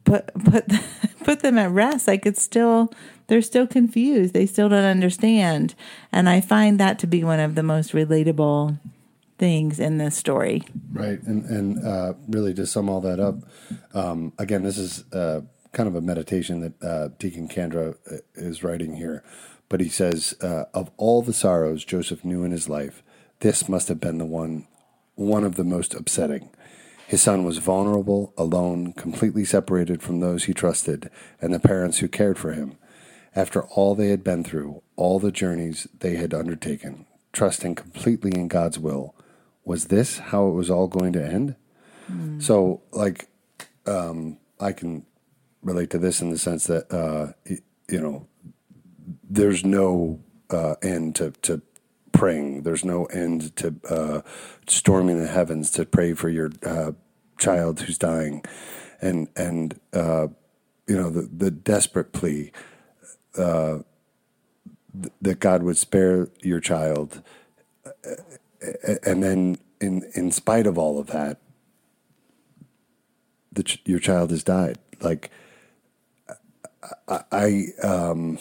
put 0.06 0.34
put 0.46 0.72
put 1.26 1.42
them 1.42 1.58
at 1.58 1.70
rest. 1.70 2.08
Like 2.08 2.26
it's 2.26 2.42
still 2.42 2.94
they're 3.28 3.42
still 3.42 3.68
confused. 3.68 4.34
They 4.34 4.46
still 4.46 4.70
don't 4.70 4.86
understand. 4.86 5.76
And 6.10 6.30
I 6.30 6.40
find 6.40 6.80
that 6.80 7.00
to 7.00 7.08
be 7.08 7.22
one 7.26 7.42
of 7.42 7.56
the 7.56 7.64
most 7.64 7.92
relatable 7.92 8.80
things 9.40 9.80
in 9.80 9.98
this 9.98 10.16
story. 10.16 10.64
Right. 10.92 11.22
And 11.24 11.46
and 11.46 11.86
uh, 11.86 12.14
really 12.28 12.54
to 12.54 12.68
sum 12.68 12.90
all 12.90 13.02
that 13.02 13.20
up, 13.20 13.36
um, 13.94 14.34
again, 14.38 14.64
this 14.64 14.78
is 14.78 15.12
uh, 15.12 15.42
kind 15.72 15.88
of 15.88 15.96
a 15.96 16.02
meditation 16.02 16.62
that 16.62 16.84
uh, 16.84 17.10
Deacon 17.18 17.48
Kandra 17.48 17.96
uh, 18.12 18.18
is 18.36 18.64
writing 18.64 18.96
here. 18.96 19.24
But 19.70 19.82
he 19.82 19.90
says, 19.90 20.36
uh, 20.42 20.66
of 20.74 20.90
all 20.98 21.22
the 21.22 21.34
sorrows 21.34 21.86
Joseph 21.86 22.26
knew 22.26 22.44
in 22.44 22.52
his 22.52 22.68
life, 22.68 23.02
this 23.40 23.70
must 23.70 23.88
have 23.88 24.00
been 24.00 24.18
the 24.18 24.26
one 24.26 24.68
one 25.16 25.44
of 25.44 25.56
the 25.56 25.64
most 25.64 25.94
upsetting. 25.94 26.50
His 27.08 27.24
son 27.24 27.44
was 27.44 27.58
vulnerable, 27.58 28.34
alone, 28.38 28.94
completely 28.94 29.44
separated 29.44 30.04
from 30.04 30.20
those 30.20 30.44
he 30.44 30.54
trusted 30.54 31.10
and 31.42 31.52
the 31.52 31.60
parents 31.60 31.98
who 31.98 32.08
cared 32.08 32.38
for 32.38 32.54
him. 32.54 32.78
After 33.36 33.64
all 33.64 33.96
they 33.96 34.10
had 34.10 34.24
been 34.24 34.44
through, 34.44 34.84
all 34.96 35.20
the 35.20 35.32
journeys 35.32 35.88
they 36.00 36.16
had 36.16 36.34
undertaken, 36.34 37.08
trusting 37.34 37.76
completely 37.76 38.32
in 38.32 38.48
God's 38.48 38.78
will, 38.78 39.16
was 39.66 39.86
this 39.86 40.18
how 40.18 40.48
it 40.48 40.54
was 40.54 40.70
all 40.70 40.88
going 40.88 41.14
to 41.14 41.26
end? 41.26 41.56
Mm. 42.12 42.42
So, 42.42 42.82
like, 42.92 43.28
um, 43.86 44.38
I 44.60 44.72
can 44.72 45.06
relate 45.62 45.90
to 45.92 45.98
this 45.98 46.22
in 46.22 46.30
the 46.30 46.38
sense 46.38 46.68
that, 46.68 46.92
uh, 46.92 47.34
you 47.90 48.02
know, 48.02 48.28
there's 49.30 49.64
no 49.64 50.20
uh, 50.50 50.76
end 50.82 51.16
to, 51.18 51.32
to 51.44 51.62
praying. 52.12 52.64
There's 52.64 52.84
no 52.84 53.06
end 53.06 53.56
to 53.58 53.76
uh, 53.90 54.22
storming 54.68 55.20
the 55.20 55.28
heavens 55.28 55.72
to 55.72 55.86
pray 55.86 56.14
for 56.14 56.30
your 56.30 56.52
uh, 56.66 56.92
child 57.38 57.82
who's 57.82 57.98
dying, 57.98 58.44
and 59.02 59.30
and 59.36 59.80
uh, 59.94 60.28
you 60.88 60.98
know 60.98 61.10
the 61.10 61.30
the 61.32 61.52
desperate 61.52 62.12
plea 62.12 62.52
uh, 63.38 63.80
th- 65.00 65.14
that 65.22 65.40
God 65.40 65.64
would 65.64 65.78
spare 65.78 66.30
your 66.42 66.60
child, 66.60 67.22
and 69.06 69.24
then 69.24 69.58
in 69.80 70.10
in 70.16 70.32
spite 70.32 70.68
of 70.68 70.78
all 70.78 71.00
of 71.00 71.08
that, 71.08 71.40
ch- 73.64 73.82
your 73.86 74.00
child 74.00 74.32
has 74.32 74.44
died. 74.44 74.78
Like 75.02 75.30
I. 77.08 77.24
I 77.32 77.66
um, 77.84 78.40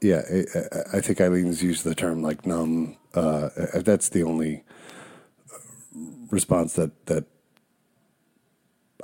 yeah, 0.00 0.22
I, 0.30 0.98
I 0.98 1.00
think 1.00 1.20
Eileen's 1.20 1.62
used 1.62 1.84
the 1.84 1.94
term 1.94 2.22
like 2.22 2.46
numb. 2.46 2.96
Uh, 3.14 3.48
that's 3.76 4.10
the 4.10 4.22
only 4.22 4.62
response 6.30 6.74
that 6.74 7.06
that 7.06 7.24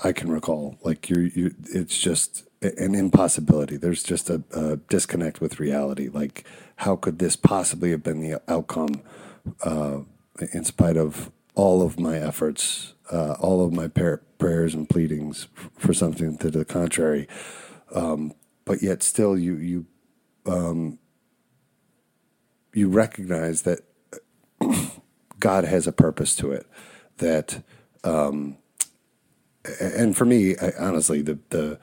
I 0.05 0.13
can 0.13 0.31
recall. 0.31 0.79
Like 0.83 1.09
you, 1.11 1.31
you, 1.35 1.55
it's 1.73 1.99
just 1.99 2.45
an 2.63 2.95
impossibility. 2.95 3.77
There's 3.77 4.03
just 4.03 4.31
a, 4.31 4.43
a, 4.53 4.77
disconnect 4.77 5.41
with 5.41 5.59
reality. 5.59 6.09
Like, 6.09 6.45
how 6.77 6.97
could 6.97 7.19
this 7.19 7.37
possibly 7.37 7.91
have 7.91 8.03
been 8.03 8.21
the 8.21 8.41
outcome, 8.49 9.03
uh, 9.65 10.01
in 10.53 10.65
spite 10.65 10.97
of 10.97 11.31
all 11.55 11.83
of 11.83 11.99
my 11.99 12.19
efforts, 12.19 12.95
uh, 13.11 13.33
all 13.41 13.65
of 13.65 13.73
my 13.73 13.89
par- 13.89 14.23
prayers 14.39 14.75
and 14.75 14.89
pleadings 14.89 15.49
for 15.77 15.93
something 15.93 16.39
to 16.39 16.51
the 16.51 16.65
contrary? 16.65 17.27
Um, 17.95 18.35
but 18.65 18.83
yet, 18.83 19.03
still, 19.03 19.37
you 19.37 19.57
you 19.57 19.87
um, 20.47 20.99
you 22.73 22.89
recognize 22.89 23.63
that 23.63 23.81
God 25.41 25.65
has 25.65 25.87
a 25.87 25.93
purpose 25.93 26.37
to 26.37 26.53
it. 26.53 26.67
That, 27.19 27.63
um, 28.05 28.57
and 29.81 30.17
for 30.17 30.25
me, 30.25 30.57
I, 30.57 30.73
honestly, 30.79 31.23
the 31.23 31.39
the 31.51 31.79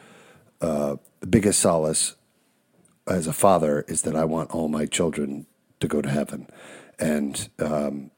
uh, 0.62 0.98
the 1.20 1.28
biggest 1.28 1.60
solace 1.60 2.16
as 3.08 3.28
a 3.28 3.34
father 3.34 3.86
is 3.88 4.04
that 4.04 4.16
I 4.16 4.26
want 4.26 4.52
all 4.52 4.68
my 4.68 4.86
children 4.86 5.46
to 5.80 5.88
go 5.88 6.02
to 6.02 6.10
heaven, 6.10 6.48
and 7.00 7.50
um, 7.60 8.12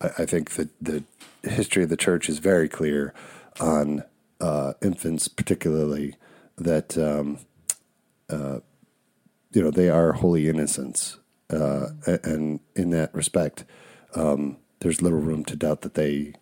I, 0.00 0.06
I, 0.18 0.26
think 0.26 0.52
that 0.52 0.70
the 0.80 1.04
history 1.42 1.82
of 1.82 1.90
the 1.90 1.96
church 1.96 2.28
is 2.28 2.38
very 2.38 2.68
clear 2.68 3.12
on 3.60 4.04
uh, 4.40 4.72
infants, 4.82 5.28
particularly 5.28 6.14
that 6.56 6.96
um, 6.96 7.38
uh, 8.30 8.60
you 9.52 9.62
know 9.62 9.70
they 9.70 9.88
are 9.88 10.12
holy 10.12 10.48
innocents, 10.48 11.18
uh, 11.50 11.88
and 12.06 12.60
in 12.74 12.90
that 12.90 13.14
respect, 13.14 13.64
um, 14.14 14.56
there's 14.80 15.02
little 15.02 15.20
room 15.20 15.44
to 15.44 15.56
doubt 15.56 15.82
that 15.82 15.94
they 15.94 16.34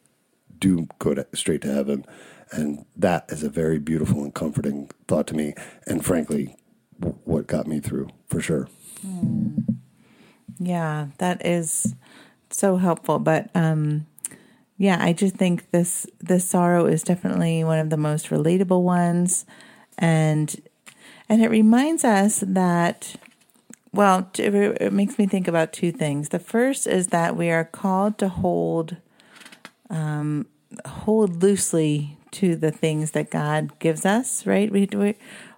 do 0.59 0.89
go 0.99 1.15
to, 1.15 1.27
straight 1.35 1.63
to 1.63 1.73
heaven, 1.73 2.05
and 2.53 2.85
that 2.97 3.27
is 3.29 3.43
a 3.43 3.51
very 3.51 3.79
beautiful 3.79 4.23
and 4.23 4.35
comforting 4.35 4.91
thought 5.09 5.27
to 5.29 5.35
me, 5.35 5.55
and 5.87 6.05
frankly, 6.05 6.57
w- 7.01 7.19
what 7.25 7.47
got 7.47 7.67
me 7.67 7.81
through 7.81 8.09
for 8.27 8.41
sure. 8.41 8.69
Mm. 9.07 9.79
Yeah, 10.59 11.09
that 11.19 11.45
is 11.45 11.95
so 12.51 12.77
helpful, 12.77 13.19
but 13.19 13.51
um, 13.55 14.07
yeah, 14.79 14.99
I 15.01 15.13
just 15.13 15.37
think 15.37 15.71
this 15.71 16.07
this 16.21 16.45
sorrow 16.45 16.87
is 16.87 17.03
definitely 17.03 17.65
one 17.65 17.79
of 17.79 17.91
the 17.91 17.97
most 17.97 18.29
relatable 18.29 18.83
ones, 18.83 19.45
and 19.99 20.55
and 21.29 21.43
it 21.43 21.51
reminds 21.51 22.05
us 22.05 22.43
that 22.47 23.17
well, 23.93 24.31
it 24.39 24.93
makes 24.93 25.19
me 25.19 25.27
think 25.27 25.49
about 25.49 25.73
two 25.73 25.91
things. 25.91 26.29
The 26.29 26.39
first 26.39 26.87
is 26.87 27.07
that 27.09 27.35
we 27.35 27.51
are 27.51 27.65
called 27.65 28.19
to 28.19 28.29
hold 28.29 28.97
um, 29.89 30.47
hold 30.85 31.43
loosely 31.43 32.16
to 32.33 32.57
the 32.57 32.71
things 32.71 33.13
that 33.13 33.31
God 33.31 33.79
gives 33.79 34.05
us, 34.05 34.47
right? 34.47 34.71
We, 34.71 34.89
we 34.93 35.15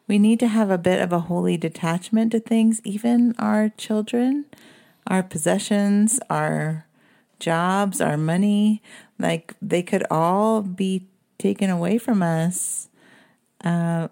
we 0.06 0.18
need 0.18 0.40
to 0.40 0.48
have 0.48 0.70
a 0.70 0.78
bit 0.78 1.00
of 1.02 1.12
a 1.12 1.20
holy 1.20 1.58
detachment 1.58 2.32
to 2.32 2.40
things, 2.40 2.80
even 2.82 3.34
our 3.38 3.68
children, 3.76 4.46
our 5.06 5.22
possessions, 5.22 6.18
our 6.30 6.86
jobs, 7.38 8.00
our 8.00 8.16
money, 8.16 8.82
like 9.18 9.54
they 9.60 9.82
could 9.82 10.04
all 10.10 10.62
be 10.62 11.06
taken 11.38 11.68
away 11.68 11.98
from 11.98 12.22
us 12.22 12.88
uh, 13.64 14.08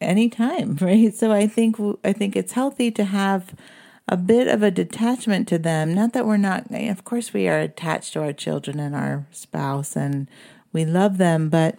anytime, 0.00 0.76
right? 0.80 1.14
So 1.14 1.32
I 1.32 1.46
think 1.46 1.76
I 2.04 2.12
think 2.12 2.36
it's 2.36 2.52
healthy 2.52 2.90
to 2.92 3.04
have 3.04 3.54
a 4.08 4.16
bit 4.16 4.48
of 4.48 4.62
a 4.62 4.70
detachment 4.70 5.48
to 5.48 5.58
them. 5.58 5.92
Not 5.92 6.12
that 6.14 6.26
we're 6.26 6.38
not, 6.38 6.70
of 6.70 7.04
course, 7.04 7.32
we 7.32 7.46
are 7.48 7.58
attached 7.58 8.14
to 8.14 8.22
our 8.22 8.32
children 8.32 8.80
and 8.80 8.94
our 8.94 9.26
spouse, 9.32 9.96
and 9.96 10.28
we 10.72 10.84
love 10.84 11.18
them, 11.18 11.48
but 11.48 11.78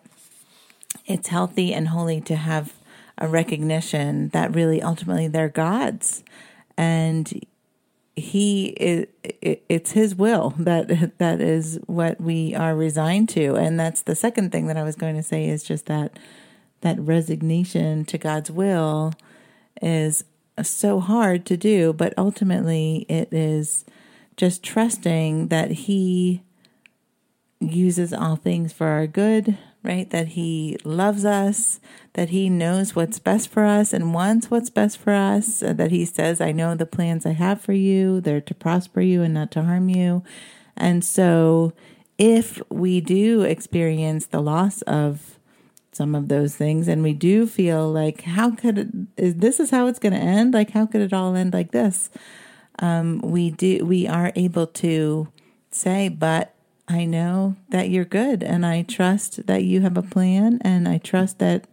it's 1.05 1.27
healthy 1.27 1.73
and 1.73 1.89
holy 1.89 2.21
to 2.21 2.35
have 2.35 2.73
a 3.17 3.27
recognition 3.27 4.29
that 4.29 4.55
really 4.55 4.81
ultimately 4.81 5.27
they're 5.27 5.49
God's, 5.49 6.23
and 6.77 7.45
he 8.15 8.67
is 8.67 9.07
it's 9.23 9.91
his 9.91 10.15
will 10.15 10.53
that 10.57 11.17
that 11.17 11.41
is 11.41 11.79
what 11.85 12.19
we 12.19 12.53
are 12.53 12.75
resigned 12.75 13.29
to. 13.29 13.55
And 13.55 13.79
that's 13.79 14.01
the 14.01 14.15
second 14.15 14.51
thing 14.51 14.67
that 14.67 14.77
I 14.77 14.83
was 14.83 14.95
going 14.95 15.15
to 15.15 15.23
say 15.23 15.47
is 15.47 15.63
just 15.63 15.85
that 15.87 16.17
that 16.81 16.99
resignation 16.99 18.05
to 18.05 18.17
God's 18.17 18.51
will 18.51 19.13
is 19.81 20.23
so 20.61 20.99
hard 20.99 21.45
to 21.45 21.55
do 21.55 21.93
but 21.93 22.13
ultimately 22.17 23.05
it 23.07 23.31
is 23.31 23.85
just 24.35 24.61
trusting 24.61 25.47
that 25.47 25.71
he 25.71 26.41
uses 27.59 28.13
all 28.13 28.35
things 28.35 28.71
for 28.73 28.87
our 28.87 29.07
good 29.07 29.57
right? 29.83 30.09
That 30.09 30.29
He 30.29 30.77
loves 30.83 31.25
us, 31.25 31.79
that 32.13 32.29
He 32.29 32.49
knows 32.49 32.95
what's 32.95 33.19
best 33.19 33.49
for 33.49 33.65
us 33.65 33.93
and 33.93 34.13
wants 34.13 34.51
what's 34.51 34.69
best 34.69 34.97
for 34.97 35.13
us, 35.13 35.59
that 35.59 35.91
He 35.91 36.05
says, 36.05 36.41
I 36.41 36.51
know 36.51 36.75
the 36.75 36.85
plans 36.85 37.25
I 37.25 37.33
have 37.33 37.61
for 37.61 37.73
you, 37.73 38.21
they're 38.21 38.41
to 38.41 38.53
prosper 38.53 39.01
you 39.01 39.21
and 39.21 39.33
not 39.33 39.51
to 39.51 39.63
harm 39.63 39.89
you. 39.89 40.23
And 40.75 41.03
so, 41.03 41.73
if 42.17 42.61
we 42.69 42.99
do 42.99 43.41
experience 43.41 44.25
the 44.25 44.41
loss 44.41 44.81
of 44.83 45.39
some 45.91 46.15
of 46.15 46.27
those 46.27 46.55
things 46.55 46.87
and 46.87 47.01
we 47.01 47.13
do 47.13 47.47
feel 47.47 47.89
like 47.89 48.21
how 48.21 48.51
could 48.51 48.77
it 48.77 48.87
is 49.17 49.35
this 49.35 49.59
is 49.59 49.71
how 49.71 49.87
it's 49.87 49.99
going 49.99 50.13
to 50.13 50.19
end 50.19 50.53
like 50.53 50.69
how 50.71 50.85
could 50.85 51.01
it 51.01 51.11
all 51.11 51.35
end 51.35 51.51
like 51.51 51.71
this 51.71 52.09
um, 52.77 53.19
we 53.19 53.49
do 53.49 53.83
we 53.83 54.07
are 54.07 54.31
able 54.35 54.67
to 54.67 55.27
say 55.71 56.07
but 56.07 56.53
I 56.89 57.05
know 57.05 57.55
that 57.69 57.91
you're 57.91 58.03
good 58.03 58.41
and 58.41 58.65
I 58.65 58.81
trust 58.81 59.45
that 59.45 59.63
you 59.63 59.81
have 59.81 59.95
a 59.95 60.01
plan 60.01 60.59
and 60.63 60.87
I 60.87 60.97
trust 60.97 61.37
that 61.37 61.67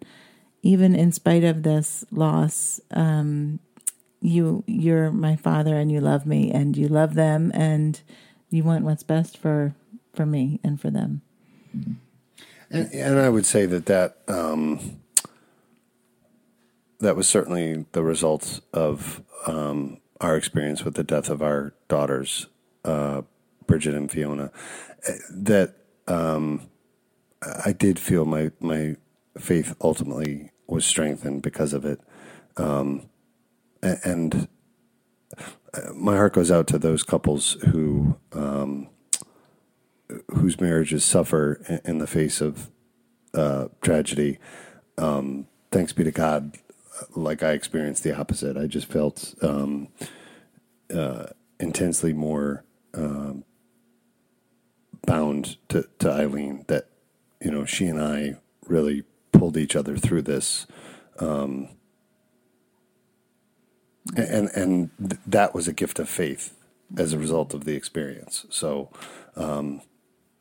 even 0.63 0.95
in 0.95 1.11
spite 1.11 1.43
of 1.43 1.63
this 1.63 2.05
loss, 2.11 2.81
um, 2.91 3.61
you 4.21 4.63
you're 4.67 5.11
my 5.11 5.37
father 5.37 5.79
and 5.79 5.91
you 5.91 6.01
love 6.01 6.27
me 6.27 6.51
and 6.51 6.77
you 6.77 6.89
love 6.89 7.15
them 7.15 7.51
and 7.55 8.01
you 8.51 8.63
want 8.63 8.85
what's 8.85 9.03
best 9.03 9.39
for 9.39 9.75
for 10.13 10.27
me 10.27 10.61
and 10.63 10.79
for 10.79 10.91
them. 10.91 11.23
And, 12.71 12.93
and 12.93 13.19
I 13.19 13.31
would 13.31 13.47
say 13.47 13.65
that 13.65 13.87
that 13.87 14.19
um, 14.29 15.01
that 17.01 17.17
was 17.17 17.27
certainly 17.27 17.87
the 17.93 18.03
result 18.03 18.61
of 18.75 19.23
um, 19.47 19.99
our 20.21 20.37
experience 20.37 20.85
with 20.85 20.95
the 20.95 21.05
death 21.05 21.31
of 21.31 21.41
our 21.41 21.73
daughters, 21.89 22.49
uh, 22.85 23.23
Bridget 23.67 23.95
and 23.95 24.11
Fiona 24.11 24.51
that 25.31 25.75
um, 26.07 26.69
I 27.65 27.73
did 27.73 27.99
feel 27.99 28.25
my 28.25 28.51
my 28.61 28.97
faith 29.39 29.75
ultimately 29.81 30.51
was 30.67 30.85
strengthened 30.85 31.43
because 31.43 31.73
of 31.73 31.85
it, 31.85 32.01
um, 32.57 33.09
and 33.83 34.49
uh, 35.75 35.93
my 35.95 36.17
heart 36.17 36.35
goes 36.35 36.51
out 36.51 36.67
to 36.69 36.79
those 36.79 37.03
couples 37.03 37.57
who 37.69 38.17
um, 38.33 38.89
whose 40.29 40.61
marriages 40.61 41.05
suffer 41.05 41.81
in 41.85 41.99
the 41.99 42.07
face 42.07 42.41
of 42.41 42.71
uh, 43.35 43.69
tragedy. 43.81 44.39
Um, 44.99 45.47
thanks 45.71 45.93
be 45.93 46.05
to 46.05 46.11
God, 46.11 46.59
like 47.15 47.43
I 47.43 47.53
experienced 47.53 48.03
the 48.03 48.17
opposite. 48.17 48.57
I 48.57 48.67
just 48.67 48.87
felt 48.87 49.35
um, 49.43 49.89
uh, 50.95 51.27
intensely 51.61 52.13
more 52.13 52.65
um, 52.95 53.45
bound 55.07 55.57
to, 55.69 55.89
to 55.99 56.11
Eileen 56.11 56.65
that, 56.69 56.89
you 57.41 57.51
know, 57.51 57.65
she 57.65 57.87
and 57.87 58.01
I 58.01 58.37
really 58.67 59.05
pulled 59.33 59.57
each 59.57 59.77
other 59.77 59.97
through 59.97 60.23
this. 60.23 60.67
Um, 61.19 61.69
and 64.17 64.49
and 64.51 64.91
that 65.27 65.55
was 65.55 65.67
a 65.67 65.73
gift 65.73 65.99
of 65.99 66.09
faith 66.09 66.55
as 66.97 67.13
a 67.13 67.19
result 67.19 67.55
of 67.55 67.65
the 67.65 67.75
experience. 67.75 68.47
So 68.51 68.91
um, 69.35 69.83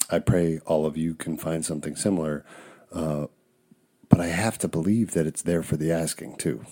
I 0.10 0.20
pray 0.20 0.60
all 0.66 0.86
of 0.86 0.98
you 0.98 1.16
can 1.16 1.38
find 1.38 1.66
something 1.66 1.96
similar. 1.96 2.46
Uh, 2.94 3.28
but 4.10 4.20
I 4.20 4.28
have 4.28 4.58
to 4.60 4.68
believe 4.68 5.12
that 5.12 5.26
it's 5.26 5.42
there 5.42 5.64
for 5.64 5.78
the 5.78 5.92
asking 5.92 6.38
too. 6.38 6.66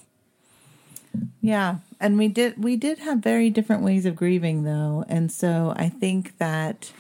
Yeah, 1.41 1.77
and 1.99 2.17
we 2.17 2.27
did 2.27 2.63
we 2.63 2.75
did 2.75 2.99
have 2.99 3.19
very 3.19 3.49
different 3.49 3.84
ways 3.84 4.06
of 4.06 4.15
grieving 4.15 4.63
though, 4.63 5.03
and 5.08 5.32
so 5.32 5.73
I 5.75 5.89
think 5.89 6.38
that 6.38 6.91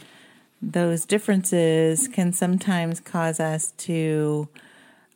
those 0.71 1.05
differences 1.05 2.07
can 2.07 2.31
sometimes 2.31 2.99
cause 2.99 3.39
us 3.39 3.71
to 3.71 4.47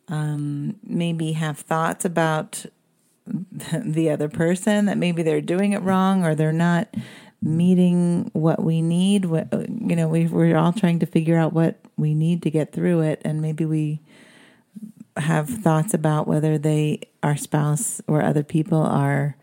um, 0.08 0.76
maybe 0.84 1.32
have 1.32 1.58
thoughts 1.58 2.04
about 2.04 2.66
the 3.26 4.10
other 4.10 4.28
person 4.28 4.86
that 4.86 4.98
maybe 4.98 5.22
they're 5.22 5.40
doing 5.40 5.72
it 5.72 5.82
wrong 5.82 6.24
or 6.24 6.34
they're 6.34 6.52
not 6.52 6.88
meeting 7.40 8.30
what 8.32 8.62
we 8.62 8.82
need. 8.82 9.24
What, 9.24 9.52
you 9.52 9.96
know, 9.96 10.08
we, 10.08 10.26
we're 10.26 10.56
all 10.56 10.72
trying 10.72 10.98
to 11.00 11.06
figure 11.06 11.38
out 11.38 11.52
what 11.52 11.78
we 11.96 12.14
need 12.14 12.42
to 12.42 12.50
get 12.50 12.72
through 12.72 13.00
it, 13.00 13.22
and 13.24 13.40
maybe 13.40 13.64
we 13.64 14.00
have 15.16 15.48
thoughts 15.48 15.94
about 15.94 16.28
whether 16.28 16.58
they, 16.58 17.00
our 17.22 17.36
spouse 17.36 18.00
or 18.06 18.22
other 18.22 18.42
people, 18.42 18.82
are 18.82 19.36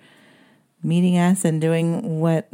meeting 0.85 1.17
us 1.17 1.43
and 1.43 1.59
doing 1.59 2.19
what 2.19 2.47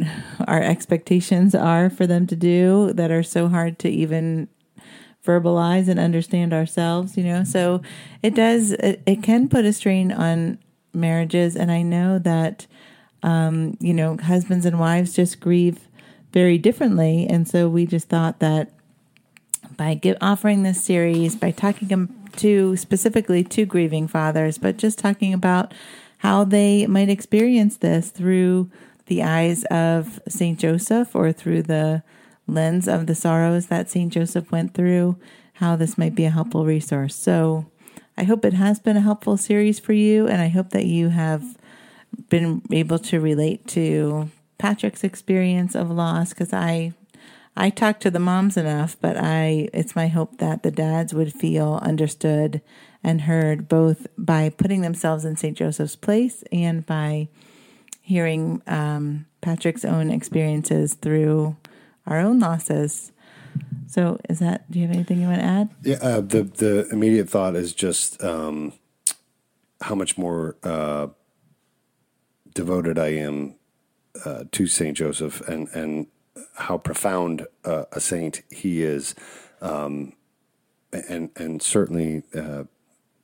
our 0.48 0.62
expectations 0.62 1.54
are 1.54 1.90
for 1.90 2.08
them 2.08 2.26
to 2.28 2.36
do 2.36 2.94
that 2.94 3.12
are 3.12 3.24
so 3.24 3.48
hard 3.48 3.78
to 3.80 3.90
even 3.90 4.48
verbalize 5.26 5.88
and 5.88 6.00
understand 6.00 6.54
ourselves, 6.54 7.16
you 7.18 7.24
know. 7.24 7.44
So 7.44 7.82
it 8.24 8.34
does 8.34 8.72
it, 8.72 9.02
it 9.06 9.22
can 9.22 9.50
put 9.50 9.66
a 9.66 9.74
strain 9.74 10.12
on 10.12 10.58
marriages 10.94 11.56
and 11.56 11.72
I 11.72 11.82
know 11.82 12.20
that 12.20 12.68
um, 13.24 13.78
you 13.80 13.94
know, 13.94 14.18
husbands 14.18 14.66
and 14.66 14.80
wives 14.80 15.14
just 15.14 15.40
grieve 15.40 15.88
very 16.34 16.58
differently 16.58 17.28
and 17.30 17.48
so 17.48 17.70
we 17.70 17.86
just 17.86 18.10
thought 18.10 18.40
that 18.40 18.72
by 19.78 19.94
give, 19.94 20.18
offering 20.22 20.64
this 20.64 20.84
series, 20.84 21.36
by 21.36 21.52
talking 21.52 22.10
to 22.38 22.76
specifically 22.78 23.44
to 23.44 23.66
grieving 23.66 24.08
fathers, 24.08 24.58
but 24.58 24.78
just 24.78 24.98
talking 24.98 25.34
about 25.34 25.74
how 26.22 26.44
they 26.44 26.86
might 26.86 27.10
experience 27.10 27.78
this 27.78 28.12
through 28.12 28.70
the 29.08 29.24
eyes 29.24 29.64
of 29.72 30.20
St. 30.28 30.60
Joseph 30.60 31.16
or 31.16 31.32
through 31.32 31.64
the 31.64 32.04
lens 32.46 32.88
of 32.88 33.08
the 33.08 33.16
sorrows 33.16 33.68
that 33.68 33.90
St. 33.90 34.14
Joseph 34.14 34.52
went 34.52 34.76
through, 34.76 35.18
how 35.54 35.76
this 35.76 35.98
might 35.98 36.14
be 36.14 36.26
a 36.26 36.30
helpful 36.30 36.64
resource. 36.64 37.16
So 37.16 37.66
I 38.20 38.24
hope 38.24 38.46
it 38.46 38.54
has 38.54 38.78
been 38.78 38.98
a 38.98 39.02
helpful 39.02 39.36
series 39.36 39.80
for 39.80 39.94
you, 39.94 40.28
and 40.28 40.44
I 40.44 40.50
hope 40.50 40.70
that 40.70 40.86
you 40.86 41.10
have 41.10 41.58
been 42.30 42.62
able 42.72 43.00
to 43.00 43.20
relate 43.20 43.66
to 43.70 44.30
Patrick's 44.60 45.04
experience 45.04 45.74
of 45.74 45.90
loss 45.90 46.30
because 46.30 46.54
I 46.54 46.94
I 47.58 47.72
talk 47.72 48.00
to 48.02 48.12
the 48.12 48.20
moms 48.20 48.58
enough, 48.58 48.96
but 49.02 49.18
I 49.18 49.70
it's 49.74 49.96
my 49.96 50.08
hope 50.08 50.38
that 50.38 50.62
the 50.62 50.70
dads 50.70 51.16
would 51.16 51.34
feel 51.34 51.80
understood 51.82 52.62
and 53.04 53.22
heard 53.22 53.68
both 53.68 54.08
by 54.18 54.50
putting 54.50 54.82
themselves 54.82 55.26
in 55.26 55.36
St. 55.36 55.58
Joseph's 55.58 55.96
place 55.96 56.44
and 56.52 56.86
by 56.86 57.28
hearing 58.02 58.62
um, 58.68 59.26
Patrick's 59.42 59.86
own 59.86 60.12
experiences 60.12 60.94
through 60.96 61.56
our 62.06 62.20
own 62.20 62.40
losses. 62.40 63.12
So, 63.88 64.20
is 64.30 64.40
that? 64.40 64.70
Do 64.72 64.80
you 64.80 64.88
have 64.88 64.96
anything 64.96 65.22
you 65.22 65.28
want 65.28 65.42
to 65.42 65.46
add? 65.46 65.70
Yeah, 65.84 65.98
uh, 66.02 66.22
the 66.22 66.44
the 66.44 66.88
immediate 66.92 67.30
thought 67.30 67.56
is 67.56 67.74
just 67.74 68.24
um, 68.24 68.74
how 69.82 69.96
much 69.96 70.18
more 70.18 70.56
uh, 70.64 71.08
devoted 72.54 72.98
I 72.98 73.10
am 73.10 73.56
uh, 74.24 74.46
to 74.52 74.68
Saint 74.68 74.96
Joseph, 74.98 75.42
and 75.42 75.68
and 75.70 76.08
how 76.56 76.78
profound 76.78 77.48
uh, 77.66 77.86
a 77.92 78.00
saint 78.00 78.44
he 78.50 78.82
is, 78.82 79.14
um, 79.62 80.14
and 80.94 81.30
and 81.36 81.62
certainly 81.62 82.24
uh, 82.34 82.64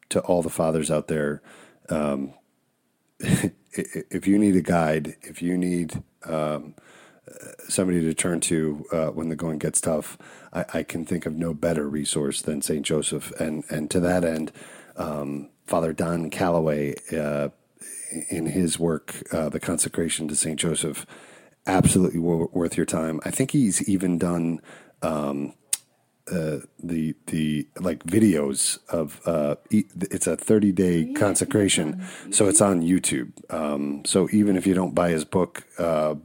to 0.10 0.20
all 0.22 0.41
the 0.41 0.50
fathers 0.50 0.89
out 0.91 1.08
there. 1.08 1.41
Um, 1.89 2.34
if 3.20 4.28
you 4.28 4.38
need 4.38 4.56
a 4.56 4.62
guide, 4.62 5.15
if 5.22 5.41
you 5.41 5.58
need 5.58 6.04
um, 6.26 6.76
somebody 7.67 8.02
to 8.02 8.13
turn 8.13 8.39
to 8.41 8.86
uh, 8.91 9.08
when 9.08 9.30
the 9.30 9.36
going 9.36 9.58
gets 9.60 9.82
tough, 9.82 10.17
I, 10.54 10.65
I, 10.74 10.84
can 10.84 11.06
think 11.06 11.26
of 11.26 11.34
no 11.34 11.54
better 11.54 11.88
resource 11.89 12.41
than 12.41 12.62
St. 12.62 12.86
Joseph. 12.86 13.32
And, 13.39 13.63
and 13.70 13.89
to 13.91 14.00
that 14.00 14.24
end, 14.24 14.52
um, 14.96 15.50
Father 15.65 15.93
Don 15.93 16.30
Calloway, 16.30 16.96
uh, 17.15 17.50
in 18.30 18.48
his 18.48 18.80
work, 18.80 19.15
uh, 19.32 19.50
The 19.50 19.60
Consecration 19.60 20.28
to 20.28 20.36
St. 20.36 20.60
Joseph, 20.60 21.06
absolutely 21.65 22.20
w- 22.20 22.50
worth 22.54 22.78
your 22.78 22.86
time. 22.86 23.20
I 23.26 23.32
think 23.32 23.52
he's 23.52 23.88
even 23.88 24.17
done. 24.17 24.62
Um, 25.02 25.54
uh, 26.32 26.60
the 26.82 27.16
the 27.28 27.68
like 27.80 28.04
videos 28.04 28.80
of 28.90 29.22
uh, 29.26 29.56
it's 29.70 30.28
a 30.28 30.36
30 30.36 30.72
day 30.72 31.00
yeah, 31.00 31.20
consecration. 31.20 32.04
so 32.32 32.48
it's 32.48 32.62
on 32.62 32.82
youtube. 32.82 33.32
Um, 33.54 34.04
so 34.06 34.28
even 34.32 34.58
if 34.58 34.68
you 34.68 34.74
don't 34.74 34.94
buy 34.94 35.10
his 35.10 35.26
book 35.26 35.63
uh, 35.78 36.16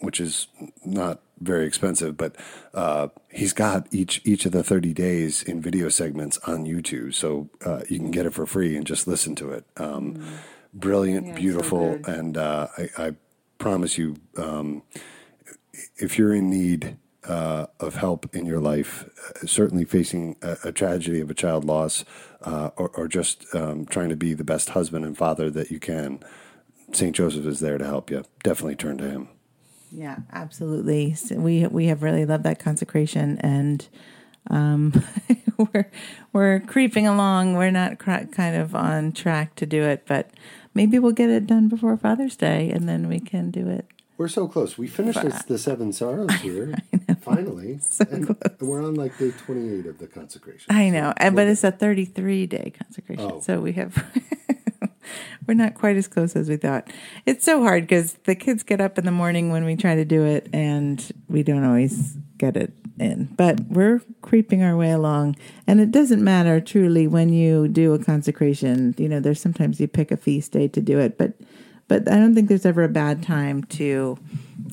which 0.00 0.20
is 0.20 0.48
not 0.84 1.20
very 1.40 1.66
expensive 1.66 2.16
but 2.16 2.36
uh, 2.74 3.08
he's 3.30 3.52
got 3.52 3.86
each 3.92 4.20
each 4.24 4.46
of 4.46 4.52
the 4.52 4.62
30 4.62 4.92
days 4.94 5.42
in 5.42 5.60
video 5.60 5.88
segments 5.88 6.38
on 6.46 6.64
youtube. 6.64 7.14
So 7.14 7.50
uh, 7.64 7.82
you 7.88 7.98
can 7.98 8.10
get 8.10 8.26
it 8.26 8.32
for 8.32 8.46
free 8.46 8.76
and 8.76 8.86
just 8.86 9.06
listen 9.06 9.34
to 9.36 9.50
it. 9.50 9.64
Um, 9.76 10.14
mm. 10.14 10.24
brilliant 10.72 11.26
yeah, 11.28 11.34
beautiful 11.34 11.98
so 12.04 12.12
and 12.12 12.38
I, 12.38 12.88
I, 12.96 13.14
promise 13.58 13.98
you 13.98 14.16
um, 14.38 14.82
if 15.98 16.16
you're 16.16 16.32
in 16.32 16.48
need 16.48 16.96
uh, 17.24 17.66
of 17.78 17.96
help 17.96 18.34
in 18.34 18.46
your 18.46 18.60
life, 18.60 19.08
uh, 19.28 19.46
certainly 19.46 19.84
facing 19.84 20.36
a, 20.42 20.56
a, 20.64 20.72
tragedy 20.72 21.20
of 21.20 21.30
a 21.30 21.34
child 21.34 21.64
loss, 21.64 22.04
uh, 22.42 22.70
or, 22.76 22.88
or, 22.90 23.08
just 23.08 23.44
um, 23.54 23.84
trying 23.84 24.08
to 24.08 24.16
be 24.16 24.32
the 24.32 24.44
best 24.44 24.70
husband 24.70 25.04
and 25.04 25.18
father 25.18 25.50
that 25.50 25.70
you 25.70 25.78
can, 25.78 26.20
St. 26.92 27.14
Joseph 27.14 27.44
is 27.44 27.60
there 27.60 27.76
to 27.76 27.84
help 27.84 28.10
you. 28.10 28.24
Definitely 28.42 28.76
turn 28.76 28.96
to 28.98 29.10
him. 29.10 29.28
Yeah, 29.92 30.18
absolutely. 30.32 31.14
So 31.14 31.36
we 31.36 31.66
we 31.66 31.86
have 31.86 32.02
really 32.02 32.24
loved 32.24 32.44
that 32.44 32.58
consecration, 32.58 33.38
and 33.40 33.86
um, 34.48 35.04
we're 35.58 35.90
we're 36.32 36.60
creeping 36.60 37.06
along. 37.06 37.54
We're 37.54 37.70
not 37.70 37.98
cr- 37.98 38.26
kind 38.32 38.56
of 38.56 38.74
on 38.74 39.12
track 39.12 39.56
to 39.56 39.66
do 39.66 39.82
it, 39.82 40.04
but 40.06 40.30
maybe 40.74 40.98
we'll 40.98 41.12
get 41.12 41.28
it 41.28 41.46
done 41.46 41.68
before 41.68 41.96
Father's 41.96 42.36
Day, 42.36 42.70
and 42.70 42.88
then 42.88 43.08
we 43.08 43.20
can 43.20 43.50
do 43.50 43.68
it 43.68 43.86
we're 44.20 44.28
so 44.28 44.46
close. 44.48 44.76
We 44.76 44.86
finished 44.86 45.22
this, 45.22 45.42
the 45.44 45.56
Seven 45.56 45.94
Sorrows 45.94 46.30
here. 46.42 46.74
Finally. 47.24 47.78
So 47.80 48.06
and 48.10 48.26
close. 48.26 48.38
we're 48.60 48.82
on 48.82 48.94
like 48.94 49.16
day 49.18 49.30
28 49.30 49.86
of 49.86 49.98
the 49.98 50.06
consecration. 50.06 50.74
I 50.74 50.90
know. 50.90 51.12
So, 51.20 51.30
but 51.30 51.48
it's 51.48 51.64
a 51.64 51.70
33 51.70 52.46
day 52.46 52.72
consecration. 52.78 53.30
Oh. 53.32 53.40
So 53.40 53.60
we 53.60 53.72
have. 53.72 54.02
we're 55.46 55.54
not 55.54 55.74
quite 55.74 55.96
as 55.96 56.08
close 56.08 56.36
as 56.36 56.48
we 56.48 56.56
thought. 56.56 56.90
It's 57.26 57.44
so 57.44 57.62
hard 57.62 57.84
because 57.84 58.14
the 58.24 58.34
kids 58.34 58.62
get 58.62 58.80
up 58.80 58.98
in 58.98 59.04
the 59.04 59.10
morning 59.10 59.50
when 59.50 59.64
we 59.64 59.76
try 59.76 59.94
to 59.94 60.04
do 60.04 60.24
it, 60.24 60.48
and 60.52 61.10
we 61.28 61.42
don't 61.42 61.64
always 61.64 62.16
get 62.38 62.56
it 62.56 62.72
in. 62.98 63.26
But 63.36 63.60
we're 63.68 64.00
creeping 64.22 64.62
our 64.62 64.76
way 64.76 64.90
along, 64.90 65.36
and 65.66 65.80
it 65.80 65.90
doesn't 65.90 66.22
matter 66.22 66.60
truly 66.60 67.06
when 67.06 67.32
you 67.32 67.68
do 67.68 67.94
a 67.94 68.02
consecration. 68.02 68.94
You 68.98 69.08
know, 69.08 69.20
there's 69.20 69.40
sometimes 69.40 69.80
you 69.80 69.88
pick 69.88 70.10
a 70.10 70.16
feast 70.16 70.52
day 70.52 70.68
to 70.68 70.80
do 70.80 70.98
it, 70.98 71.18
but 71.18 71.34
but 71.90 72.08
I 72.08 72.14
don't 72.14 72.36
think 72.36 72.48
there's 72.48 72.64
ever 72.64 72.84
a 72.84 72.88
bad 72.88 73.20
time 73.20 73.64
to 73.64 74.16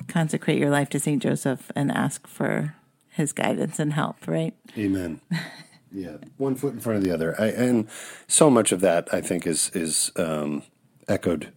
consecrate 0.07 0.59
your 0.59 0.69
life 0.69 0.87
to 0.89 0.99
St. 0.99 1.19
Joseph 1.19 1.71
and 1.75 1.91
ask 1.91 2.27
for 2.27 2.75
his 3.09 3.33
guidance 3.33 3.79
and 3.79 3.91
help, 3.91 4.27
right? 4.27 4.53
Amen. 4.77 5.19
yeah, 5.91 6.17
one 6.37 6.53
foot 6.53 6.75
in 6.75 6.79
front 6.79 6.99
of 6.99 7.03
the 7.03 7.11
other. 7.11 7.35
I, 7.41 7.47
and 7.47 7.89
so 8.27 8.51
much 8.51 8.71
of 8.71 8.81
that, 8.81 9.11
I 9.11 9.21
think, 9.21 9.47
is, 9.47 9.71
is 9.73 10.11
um, 10.15 10.61
echoed 11.07 11.51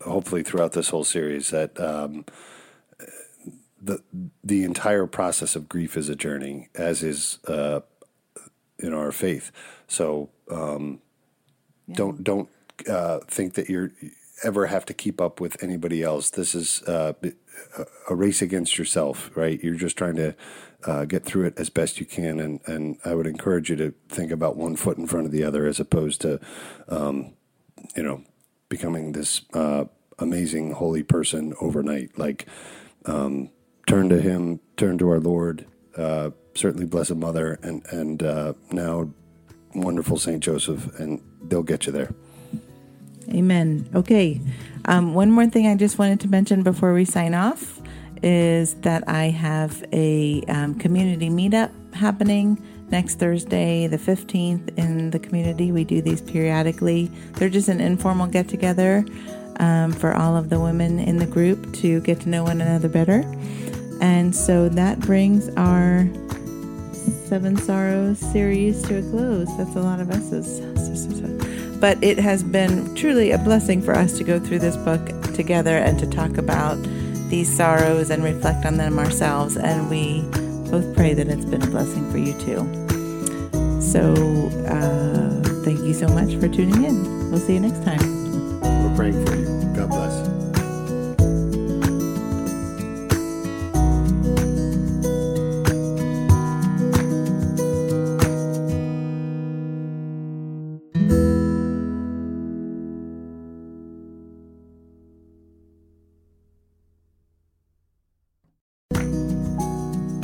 hopefully 0.00 0.42
throughout 0.42 0.72
this 0.72 0.88
whole 0.88 1.04
series 1.04 1.50
that 1.50 1.78
um, 1.78 2.24
the, 3.80 4.02
the 4.42 4.64
entire 4.64 5.06
process 5.06 5.54
of 5.54 5.68
grief 5.68 5.96
is 5.96 6.08
a 6.08 6.16
journey, 6.16 6.70
as 6.74 7.04
is 7.04 7.38
uh, 7.46 7.82
in 8.80 8.92
our 8.92 9.12
faith. 9.12 9.52
So 9.86 10.30
um, 10.50 10.98
yeah. 11.86 11.94
don't, 11.98 12.24
don't 12.24 12.48
uh, 12.90 13.20
think 13.28 13.54
that 13.54 13.68
you're 13.68 13.92
ever 14.42 14.66
have 14.66 14.84
to 14.86 14.94
keep 14.94 15.20
up 15.20 15.40
with 15.40 15.62
anybody 15.62 16.02
else. 16.02 16.30
This 16.30 16.54
is 16.54 16.82
uh, 16.82 17.12
a 18.08 18.14
race 18.14 18.42
against 18.42 18.78
yourself, 18.78 19.30
right? 19.34 19.62
You're 19.62 19.74
just 19.74 19.96
trying 19.96 20.16
to 20.16 20.34
uh, 20.84 21.04
get 21.04 21.24
through 21.24 21.46
it 21.46 21.58
as 21.58 21.70
best 21.70 22.00
you 22.00 22.06
can, 22.06 22.40
and 22.40 22.60
and 22.66 22.98
I 23.04 23.14
would 23.14 23.26
encourage 23.26 23.70
you 23.70 23.76
to 23.76 23.94
think 24.08 24.30
about 24.30 24.56
one 24.56 24.76
foot 24.76 24.98
in 24.98 25.06
front 25.06 25.26
of 25.26 25.32
the 25.32 25.44
other, 25.44 25.66
as 25.66 25.80
opposed 25.80 26.20
to, 26.22 26.40
um, 26.88 27.34
you 27.96 28.02
know, 28.02 28.22
becoming 28.68 29.12
this 29.12 29.42
uh, 29.54 29.84
amazing 30.18 30.72
holy 30.72 31.02
person 31.02 31.54
overnight. 31.60 32.18
Like, 32.18 32.46
um, 33.06 33.50
turn 33.86 34.08
to 34.10 34.20
Him, 34.20 34.60
turn 34.76 34.98
to 34.98 35.08
our 35.10 35.20
Lord. 35.20 35.66
Uh, 35.96 36.30
certainly, 36.54 36.86
Blessed 36.86 37.16
Mother, 37.16 37.58
and 37.62 37.84
and 37.90 38.22
uh, 38.22 38.52
now 38.70 39.10
wonderful 39.74 40.18
Saint 40.18 40.42
Joseph, 40.42 40.98
and 40.98 41.22
they'll 41.42 41.62
get 41.62 41.86
you 41.86 41.92
there. 41.92 42.14
Amen. 43.30 43.88
Okay. 43.94 44.40
Um, 44.86 45.14
one 45.14 45.30
more 45.30 45.46
thing 45.46 45.66
I 45.66 45.76
just 45.76 45.98
wanted 45.98 46.20
to 46.20 46.28
mention 46.28 46.62
before 46.62 46.92
we 46.92 47.04
sign 47.04 47.34
off 47.34 47.80
is 48.22 48.74
that 48.76 49.06
I 49.08 49.24
have 49.24 49.84
a 49.92 50.42
um, 50.48 50.74
community 50.74 51.28
meetup 51.28 51.70
happening 51.94 52.62
next 52.90 53.18
Thursday, 53.18 53.86
the 53.86 53.98
15th, 53.98 54.76
in 54.78 55.10
the 55.10 55.18
community. 55.18 55.72
We 55.72 55.84
do 55.84 56.00
these 56.00 56.20
periodically. 56.20 57.10
They're 57.32 57.48
just 57.48 57.68
an 57.68 57.80
informal 57.80 58.26
get 58.26 58.48
together 58.48 59.04
um, 59.56 59.92
for 59.92 60.14
all 60.14 60.36
of 60.36 60.50
the 60.50 60.60
women 60.60 60.98
in 60.98 61.18
the 61.18 61.26
group 61.26 61.72
to 61.74 62.00
get 62.00 62.20
to 62.20 62.28
know 62.28 62.44
one 62.44 62.60
another 62.60 62.88
better. 62.88 63.20
And 64.00 64.34
so 64.34 64.68
that 64.70 65.00
brings 65.00 65.48
our 65.56 66.06
Seven 67.26 67.56
Sorrows 67.56 68.18
series 68.18 68.82
to 68.82 68.98
a 68.98 69.10
close. 69.10 69.48
That's 69.56 69.76
a 69.76 69.80
lot 69.80 70.00
of 70.00 70.10
S's. 70.10 71.43
But 71.84 72.02
it 72.02 72.18
has 72.18 72.42
been 72.42 72.94
truly 72.94 73.32
a 73.32 73.36
blessing 73.36 73.82
for 73.82 73.94
us 73.94 74.16
to 74.16 74.24
go 74.24 74.40
through 74.40 74.60
this 74.60 74.74
book 74.74 75.06
together 75.34 75.76
and 75.76 75.98
to 75.98 76.06
talk 76.06 76.38
about 76.38 76.82
these 77.28 77.54
sorrows 77.54 78.08
and 78.08 78.24
reflect 78.24 78.64
on 78.64 78.78
them 78.78 78.98
ourselves. 78.98 79.58
And 79.58 79.90
we 79.90 80.22
both 80.70 80.96
pray 80.96 81.12
that 81.12 81.28
it's 81.28 81.44
been 81.44 81.62
a 81.62 81.66
blessing 81.66 82.10
for 82.10 82.16
you 82.16 82.32
too. 82.40 83.80
So 83.82 84.14
uh, 84.66 85.42
thank 85.62 85.80
you 85.80 85.92
so 85.92 86.08
much 86.08 86.34
for 86.36 86.48
tuning 86.48 86.84
in. 86.84 87.30
We'll 87.30 87.38
see 87.38 87.52
you 87.52 87.60
next 87.60 87.84
time. 87.84 88.60
We're 88.62 88.96
praying 88.96 89.26
for 89.26 89.36
you. 89.36 89.63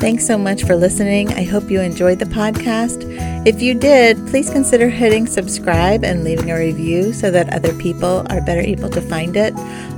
Thanks 0.01 0.27
so 0.27 0.39
much 0.39 0.65
for 0.65 0.77
listening. 0.77 1.29
I 1.35 1.45
hope 1.45 1.71
you 1.71 1.83
enjoyed 1.83 2.21
the 2.21 2.25
podcast. 2.25 3.05
If 3.47 3.61
you 3.61 3.75
did, 3.75 4.17
please 4.29 4.49
consider 4.49 4.89
hitting 4.89 5.27
subscribe 5.27 6.05
and 6.05 6.25
leaving 6.25 6.51
a 6.51 6.57
review 6.57 7.13
so 7.13 7.31
that 7.31 7.53
other 7.53 7.75
people 7.75 8.27
are 8.31 8.41
better 8.41 8.63
able 8.63 8.89
to 8.91 9.03
find 9.03 9.37
it. 9.37 9.53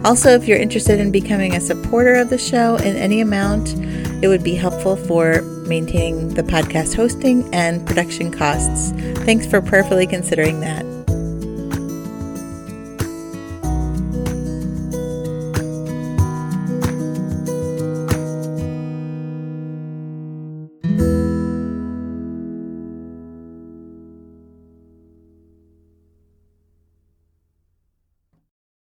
Also, 0.05 0.31
if 0.31 0.49
you're 0.49 0.59
interested 0.59 0.99
in 0.99 1.13
becoming 1.13 1.55
a 1.55 1.61
supporter 1.61 2.17
of 2.17 2.31
the 2.31 2.39
show 2.39 2.77
in 2.79 2.97
any 2.97 3.21
amount, 3.21 3.75
it 4.25 4.29
would 4.29 4.43
be 4.43 4.57
helpful 4.57 4.97
for 4.97 5.43
maintaining 5.69 6.35
the 6.35 6.43
podcast 6.43 6.97
hosting 6.97 7.49
and 7.55 7.87
production 7.87 8.33
costs. 8.33 8.91
Thanks 9.25 9.47
for 9.47 9.63
prayerfully 9.63 10.09
considering 10.09 10.59
that. 10.61 11.02